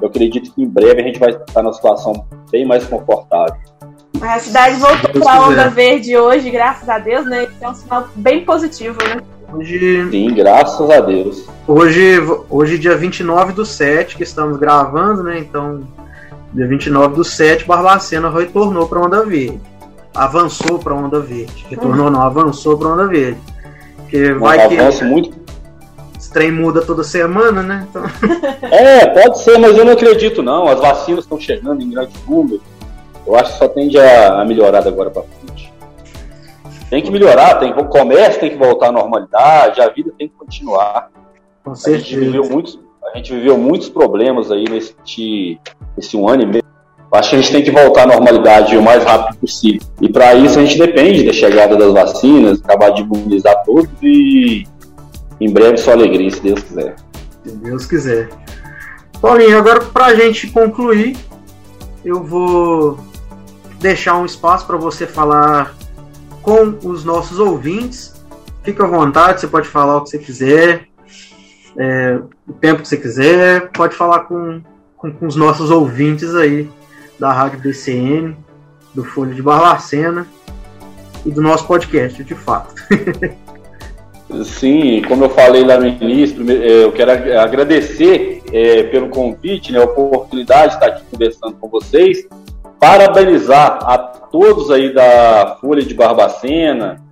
Eu 0.00 0.08
acredito 0.08 0.52
que 0.52 0.62
em 0.62 0.68
breve 0.68 1.00
a 1.00 1.04
gente 1.04 1.18
vai 1.18 1.30
estar 1.30 1.62
numa 1.62 1.72
situação 1.72 2.26
bem 2.50 2.66
mais 2.66 2.84
confortável. 2.84 3.54
A 4.20 4.38
cidade 4.38 4.76
voltou 4.76 5.20
para 5.20 5.34
a 5.34 5.48
onda 5.48 5.68
verde 5.68 6.16
hoje, 6.16 6.50
graças 6.50 6.88
a 6.88 6.98
Deus, 6.98 7.26
né? 7.26 7.44
Isso 7.44 7.64
é 7.64 7.68
um 7.68 7.74
sinal 7.74 8.08
bem 8.14 8.44
positivo, 8.44 8.98
né? 9.04 9.20
Hoje, 9.52 10.10
Sim, 10.10 10.34
graças 10.34 10.90
a 10.90 11.00
Deus. 11.00 11.46
Hoje, 11.66 12.18
hoje 12.48 12.78
dia 12.78 12.96
29 12.96 13.52
do 13.52 13.66
7, 13.66 14.16
que 14.16 14.22
estamos 14.22 14.56
gravando, 14.56 15.22
né? 15.22 15.38
Então, 15.38 15.86
dia 16.52 16.66
29 16.66 17.16
do 17.16 17.24
7, 17.24 17.64
Barbacena 17.66 18.30
retornou 18.30 18.88
para 18.88 18.98
a 18.98 19.02
Onda 19.02 19.24
Verde 19.24 19.60
avançou 20.14 20.78
para 20.78 20.94
onda 20.94 21.20
verde. 21.20 21.66
Retornou 21.68 22.10
não, 22.10 22.20
avançou 22.22 22.76
para 22.76 22.88
onda 22.88 23.06
verde. 23.06 23.40
Porque 23.96 24.32
vai 24.34 24.68
que 24.68 25.04
muito. 25.04 25.42
Esse 26.18 26.30
trem 26.30 26.52
muda 26.52 26.82
toda 26.82 27.02
semana, 27.02 27.62
né? 27.62 27.86
Então... 27.88 28.02
É, 28.70 29.06
pode 29.06 29.40
ser, 29.40 29.58
mas 29.58 29.76
eu 29.76 29.84
não 29.84 29.92
acredito 29.92 30.42
não. 30.42 30.66
As 30.66 30.80
vacinas 30.80 31.24
estão 31.24 31.38
chegando 31.38 31.82
em 31.82 31.90
grande 31.90 32.12
número. 32.26 32.62
Eu 33.26 33.36
acho 33.36 33.52
que 33.52 33.58
só 33.58 33.68
tende 33.68 33.98
a, 33.98 34.40
a 34.40 34.44
melhorar 34.44 34.86
agora 34.86 35.10
para 35.10 35.22
frente. 35.22 35.72
Tem 36.88 37.02
que 37.02 37.10
melhorar, 37.10 37.54
tem, 37.54 37.72
o 37.72 37.86
comércio 37.86 38.40
tem 38.40 38.50
que 38.50 38.56
voltar 38.56 38.88
à 38.88 38.92
normalidade, 38.92 39.80
a 39.80 39.88
vida 39.88 40.12
tem 40.18 40.28
que 40.28 40.34
continuar. 40.34 41.10
Com 41.64 41.74
certeza. 41.74 41.96
A 41.96 42.00
gente 42.00 42.20
viveu 42.20 42.50
muitos, 42.50 42.78
a 43.02 43.16
gente 43.16 43.32
viveu 43.32 43.58
muitos 43.58 43.88
problemas 43.88 44.50
aí 44.50 44.64
nesse, 44.68 45.58
nesse 45.96 46.16
um 46.16 46.28
ano 46.28 46.42
e 46.42 46.46
meio 46.46 46.62
Acho 47.12 47.30
que 47.30 47.36
a 47.36 47.40
gente 47.40 47.52
tem 47.52 47.62
que 47.62 47.70
voltar 47.70 48.04
à 48.04 48.06
normalidade 48.06 48.74
o 48.74 48.80
mais 48.80 49.04
rápido 49.04 49.36
possível. 49.36 49.82
E 50.00 50.08
para 50.08 50.34
isso 50.34 50.58
a 50.58 50.64
gente 50.64 50.78
depende 50.78 51.22
da 51.22 51.32
chegada 51.32 51.76
das 51.76 51.92
vacinas, 51.92 52.62
acabar 52.64 52.88
de 52.90 53.02
imunizar 53.02 53.62
todos 53.66 53.90
e 54.02 54.66
em 55.38 55.52
breve 55.52 55.76
só 55.76 55.92
alegria, 55.92 56.30
se 56.30 56.40
Deus 56.40 56.62
quiser. 56.62 56.96
Se 57.44 57.54
Deus 57.56 57.84
quiser. 57.84 58.30
Paulinho, 59.20 59.58
agora 59.58 59.80
para 59.80 60.06
a 60.06 60.14
gente 60.14 60.46
concluir, 60.46 61.14
eu 62.02 62.22
vou 62.24 62.98
deixar 63.78 64.16
um 64.16 64.24
espaço 64.24 64.66
para 64.66 64.78
você 64.78 65.06
falar 65.06 65.74
com 66.40 66.78
os 66.82 67.04
nossos 67.04 67.38
ouvintes. 67.38 68.14
Fique 68.62 68.80
à 68.80 68.86
vontade, 68.86 69.42
você 69.42 69.48
pode 69.48 69.68
falar 69.68 69.98
o 69.98 70.04
que 70.04 70.10
você 70.10 70.18
quiser, 70.18 70.88
é, 71.76 72.18
o 72.48 72.54
tempo 72.54 72.80
que 72.80 72.88
você 72.88 72.96
quiser, 72.96 73.70
pode 73.70 73.94
falar 73.94 74.20
com, 74.20 74.62
com, 74.96 75.12
com 75.12 75.26
os 75.26 75.36
nossos 75.36 75.70
ouvintes 75.70 76.34
aí 76.34 76.70
da 77.18 77.32
Rádio 77.32 77.60
BCN, 77.60 78.36
do 78.94 79.04
Folha 79.04 79.34
de 79.34 79.42
Barbacena 79.42 80.26
e 81.24 81.30
do 81.30 81.40
nosso 81.40 81.66
podcast, 81.66 82.22
de 82.22 82.34
fato. 82.34 82.74
Sim, 84.44 85.02
como 85.06 85.24
eu 85.24 85.30
falei 85.30 85.62
lá 85.62 85.78
no 85.78 85.86
início, 85.86 86.38
é, 86.50 86.84
eu 86.84 86.92
quero 86.92 87.10
agradecer 87.38 88.42
é, 88.50 88.84
pelo 88.84 89.08
convite, 89.08 89.72
né, 89.72 89.78
a 89.78 89.84
oportunidade 89.84 90.70
de 90.70 90.74
estar 90.74 90.86
aqui 90.86 91.02
conversando 91.10 91.54
com 91.54 91.68
vocês, 91.68 92.26
parabenizar 92.80 93.78
a 93.82 93.98
todos 93.98 94.70
aí 94.70 94.92
da 94.92 95.58
Folha 95.60 95.82
de 95.82 95.92
Barbacena, 95.92 97.02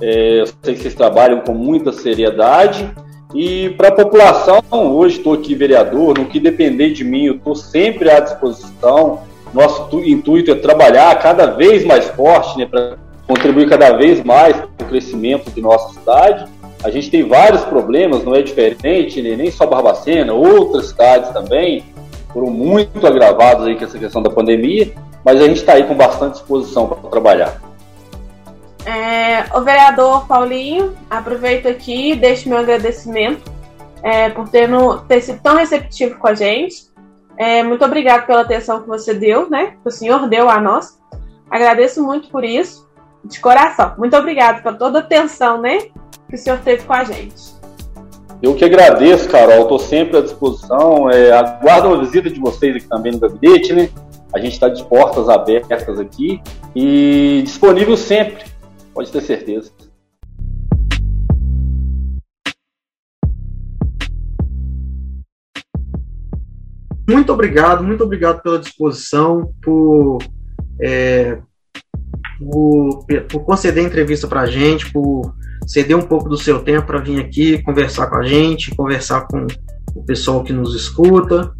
é, 0.00 0.40
eu 0.40 0.46
sei 0.62 0.74
que 0.74 0.80
vocês 0.80 0.94
trabalham 0.94 1.40
com 1.40 1.52
muita 1.52 1.92
seriedade, 1.92 2.90
e 3.34 3.70
para 3.70 3.88
a 3.88 3.92
população, 3.92 4.62
hoje 4.72 5.18
estou 5.18 5.34
aqui 5.34 5.54
vereador, 5.54 6.18
no 6.18 6.26
que 6.26 6.40
depender 6.40 6.90
de 6.90 7.04
mim, 7.04 7.26
eu 7.26 7.34
estou 7.34 7.54
sempre 7.54 8.08
à 8.08 8.20
disposição, 8.20 9.22
nosso 9.54 9.88
intuito 10.00 10.50
é 10.50 10.54
trabalhar 10.54 11.16
cada 11.20 11.46
vez 11.46 11.84
mais 11.84 12.06
forte, 12.08 12.58
né, 12.58 12.66
para 12.66 12.96
contribuir 13.26 13.68
cada 13.68 13.96
vez 13.96 14.22
mais 14.22 14.56
para 14.56 14.86
o 14.86 14.88
crescimento 14.88 15.50
de 15.50 15.60
nossa 15.60 15.94
cidade. 15.94 16.46
A 16.82 16.90
gente 16.90 17.10
tem 17.10 17.26
vários 17.26 17.64
problemas, 17.64 18.24
não 18.24 18.34
é 18.34 18.42
diferente, 18.42 19.22
né, 19.22 19.36
nem 19.36 19.50
só 19.50 19.66
Barbacena, 19.66 20.32
outras 20.34 20.88
cidades 20.88 21.30
também 21.30 21.84
foram 22.32 22.50
muito 22.50 23.06
agravadas 23.06 23.66
aí 23.66 23.76
com 23.76 23.84
essa 23.84 23.98
questão 23.98 24.20
da 24.20 24.28
pandemia, 24.28 24.92
mas 25.24 25.40
a 25.40 25.46
gente 25.46 25.58
está 25.58 25.74
aí 25.74 25.84
com 25.84 25.94
bastante 25.94 26.32
disposição 26.32 26.88
para 26.88 27.08
trabalhar. 27.08 27.60
É, 28.84 29.44
o 29.56 29.62
vereador 29.62 30.26
Paulinho, 30.26 30.94
aproveito 31.08 31.66
aqui 31.66 32.12
e 32.12 32.16
deixo 32.16 32.48
meu 32.48 32.58
agradecimento 32.58 33.50
é, 34.02 34.28
por 34.28 34.48
ter, 34.48 34.68
no, 34.68 34.98
ter 34.98 35.22
sido 35.22 35.40
tão 35.40 35.56
receptivo 35.56 36.18
com 36.18 36.26
a 36.26 36.34
gente. 36.34 36.92
É, 37.36 37.62
muito 37.62 37.84
obrigado 37.84 38.26
pela 38.26 38.42
atenção 38.42 38.82
que 38.82 38.88
você 38.88 39.14
deu, 39.14 39.48
né? 39.50 39.76
Que 39.82 39.88
o 39.88 39.90
senhor 39.90 40.28
deu 40.28 40.48
a 40.48 40.60
nós. 40.60 40.98
Agradeço 41.50 42.02
muito 42.02 42.28
por 42.28 42.44
isso, 42.44 42.88
de 43.24 43.40
coração. 43.40 43.94
Muito 43.98 44.16
obrigado 44.16 44.62
por 44.62 44.76
toda 44.76 44.98
a 44.98 45.02
atenção, 45.02 45.60
né? 45.60 45.78
Que 46.28 46.36
o 46.36 46.38
senhor 46.38 46.58
teve 46.60 46.84
com 46.84 46.92
a 46.92 47.04
gente. 47.04 47.54
Eu 48.42 48.54
que 48.54 48.64
agradeço, 48.64 49.28
Carol. 49.28 49.62
Estou 49.62 49.78
sempre 49.78 50.18
à 50.18 50.20
disposição. 50.20 51.10
É, 51.10 51.32
aguardo 51.32 51.88
uma 51.88 51.98
visita 51.98 52.30
de 52.30 52.38
vocês 52.38 52.76
aqui 52.76 52.86
também 52.86 53.12
no 53.12 53.18
gabinete, 53.18 53.72
né? 53.72 53.88
A 54.34 54.38
gente 54.38 54.52
está 54.52 54.68
de 54.68 54.84
portas 54.84 55.28
abertas 55.28 55.98
aqui 55.98 56.42
e 56.74 57.42
disponível 57.44 57.96
sempre. 57.96 58.44
Pode 58.92 59.10
ter 59.10 59.20
certeza. 59.20 59.70
Muito 67.08 67.32
obrigado, 67.32 67.84
muito 67.84 68.02
obrigado 68.02 68.42
pela 68.42 68.58
disposição, 68.58 69.52
por, 69.62 70.18
é, 70.80 71.38
por, 72.38 73.06
por 73.30 73.44
conceder 73.44 73.84
entrevista 73.84 74.26
para 74.26 74.42
a 74.42 74.46
gente, 74.46 74.90
por 74.92 75.34
ceder 75.66 75.96
um 75.96 76.02
pouco 76.02 76.28
do 76.28 76.36
seu 76.36 76.60
tempo 76.60 76.86
para 76.86 77.00
vir 77.00 77.20
aqui 77.20 77.62
conversar 77.62 78.06
com 78.08 78.16
a 78.16 78.22
gente, 78.22 78.74
conversar 78.74 79.26
com 79.26 79.46
o 79.94 80.04
pessoal 80.04 80.42
que 80.42 80.52
nos 80.52 80.74
escuta. 80.74 81.52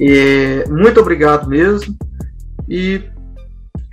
É, 0.00 0.68
muito 0.68 1.00
obrigado 1.00 1.48
mesmo. 1.48 1.96
E 2.68 3.02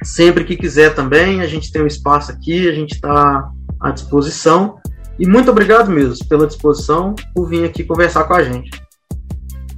sempre 0.03 0.43
que 0.43 0.55
quiser 0.55 0.95
também, 0.95 1.41
a 1.41 1.47
gente 1.47 1.71
tem 1.71 1.81
um 1.81 1.87
espaço 1.87 2.31
aqui, 2.31 2.69
a 2.69 2.73
gente 2.73 2.95
está 2.95 3.49
à 3.79 3.91
disposição. 3.91 4.77
E 5.17 5.27
muito 5.27 5.51
obrigado 5.51 5.91
mesmo 5.91 6.25
pela 6.27 6.47
disposição 6.47 7.13
por 7.35 7.49
vir 7.49 7.65
aqui 7.65 7.83
conversar 7.83 8.23
com 8.23 8.33
a 8.33 8.43
gente. 8.43 8.69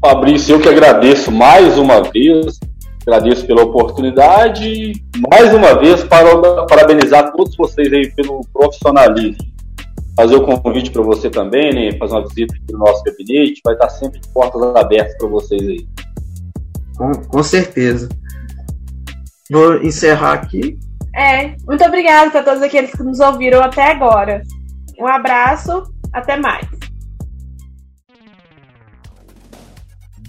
Fabrício, 0.01 0.55
eu 0.55 0.59
que 0.59 0.67
agradeço 0.67 1.31
mais 1.31 1.77
uma 1.77 2.01
vez, 2.01 2.59
agradeço 3.03 3.45
pela 3.45 3.61
oportunidade, 3.61 4.93
mais 5.29 5.53
uma 5.53 5.75
vez 5.79 6.03
para 6.03 6.65
parabenizar 6.65 7.31
todos 7.33 7.55
vocês 7.55 7.93
aí 7.93 8.11
pelo 8.11 8.41
profissionalismo. 8.51 9.45
Fazer 10.15 10.35
o 10.35 10.43
convite 10.43 10.89
para 10.89 11.03
você 11.03 11.29
também, 11.29 11.71
né? 11.71 11.97
Fazer 11.99 12.15
uma 12.15 12.27
visita 12.27 12.55
aqui 12.55 12.73
no 12.73 12.79
nosso 12.79 13.03
gabinete, 13.03 13.61
vai 13.63 13.75
estar 13.75 13.89
sempre 13.89 14.19
de 14.19 14.27
portas 14.29 14.61
abertas 14.75 15.15
para 15.17 15.27
vocês 15.27 15.61
aí. 15.61 15.87
Com, 16.97 17.11
com 17.11 17.43
certeza. 17.43 18.09
Vou 19.51 19.75
encerrar 19.83 20.33
aqui. 20.33 20.79
É, 21.15 21.55
muito 21.67 21.83
obrigada 21.83 22.31
para 22.31 22.43
todos 22.43 22.63
aqueles 22.63 22.91
que 22.91 23.03
nos 23.03 23.19
ouviram 23.19 23.61
até 23.61 23.91
agora. 23.91 24.41
Um 24.99 25.07
abraço, 25.07 25.83
até 26.11 26.37
mais. 26.37 26.67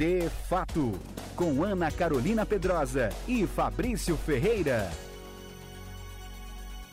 De 0.03 0.29
Fato, 0.49 0.99
com 1.37 1.63
Ana 1.63 1.89
Carolina 1.89 2.45
Pedrosa 2.45 3.11
e 3.29 3.47
Fabrício 3.47 4.17
Ferreira. 4.17 4.91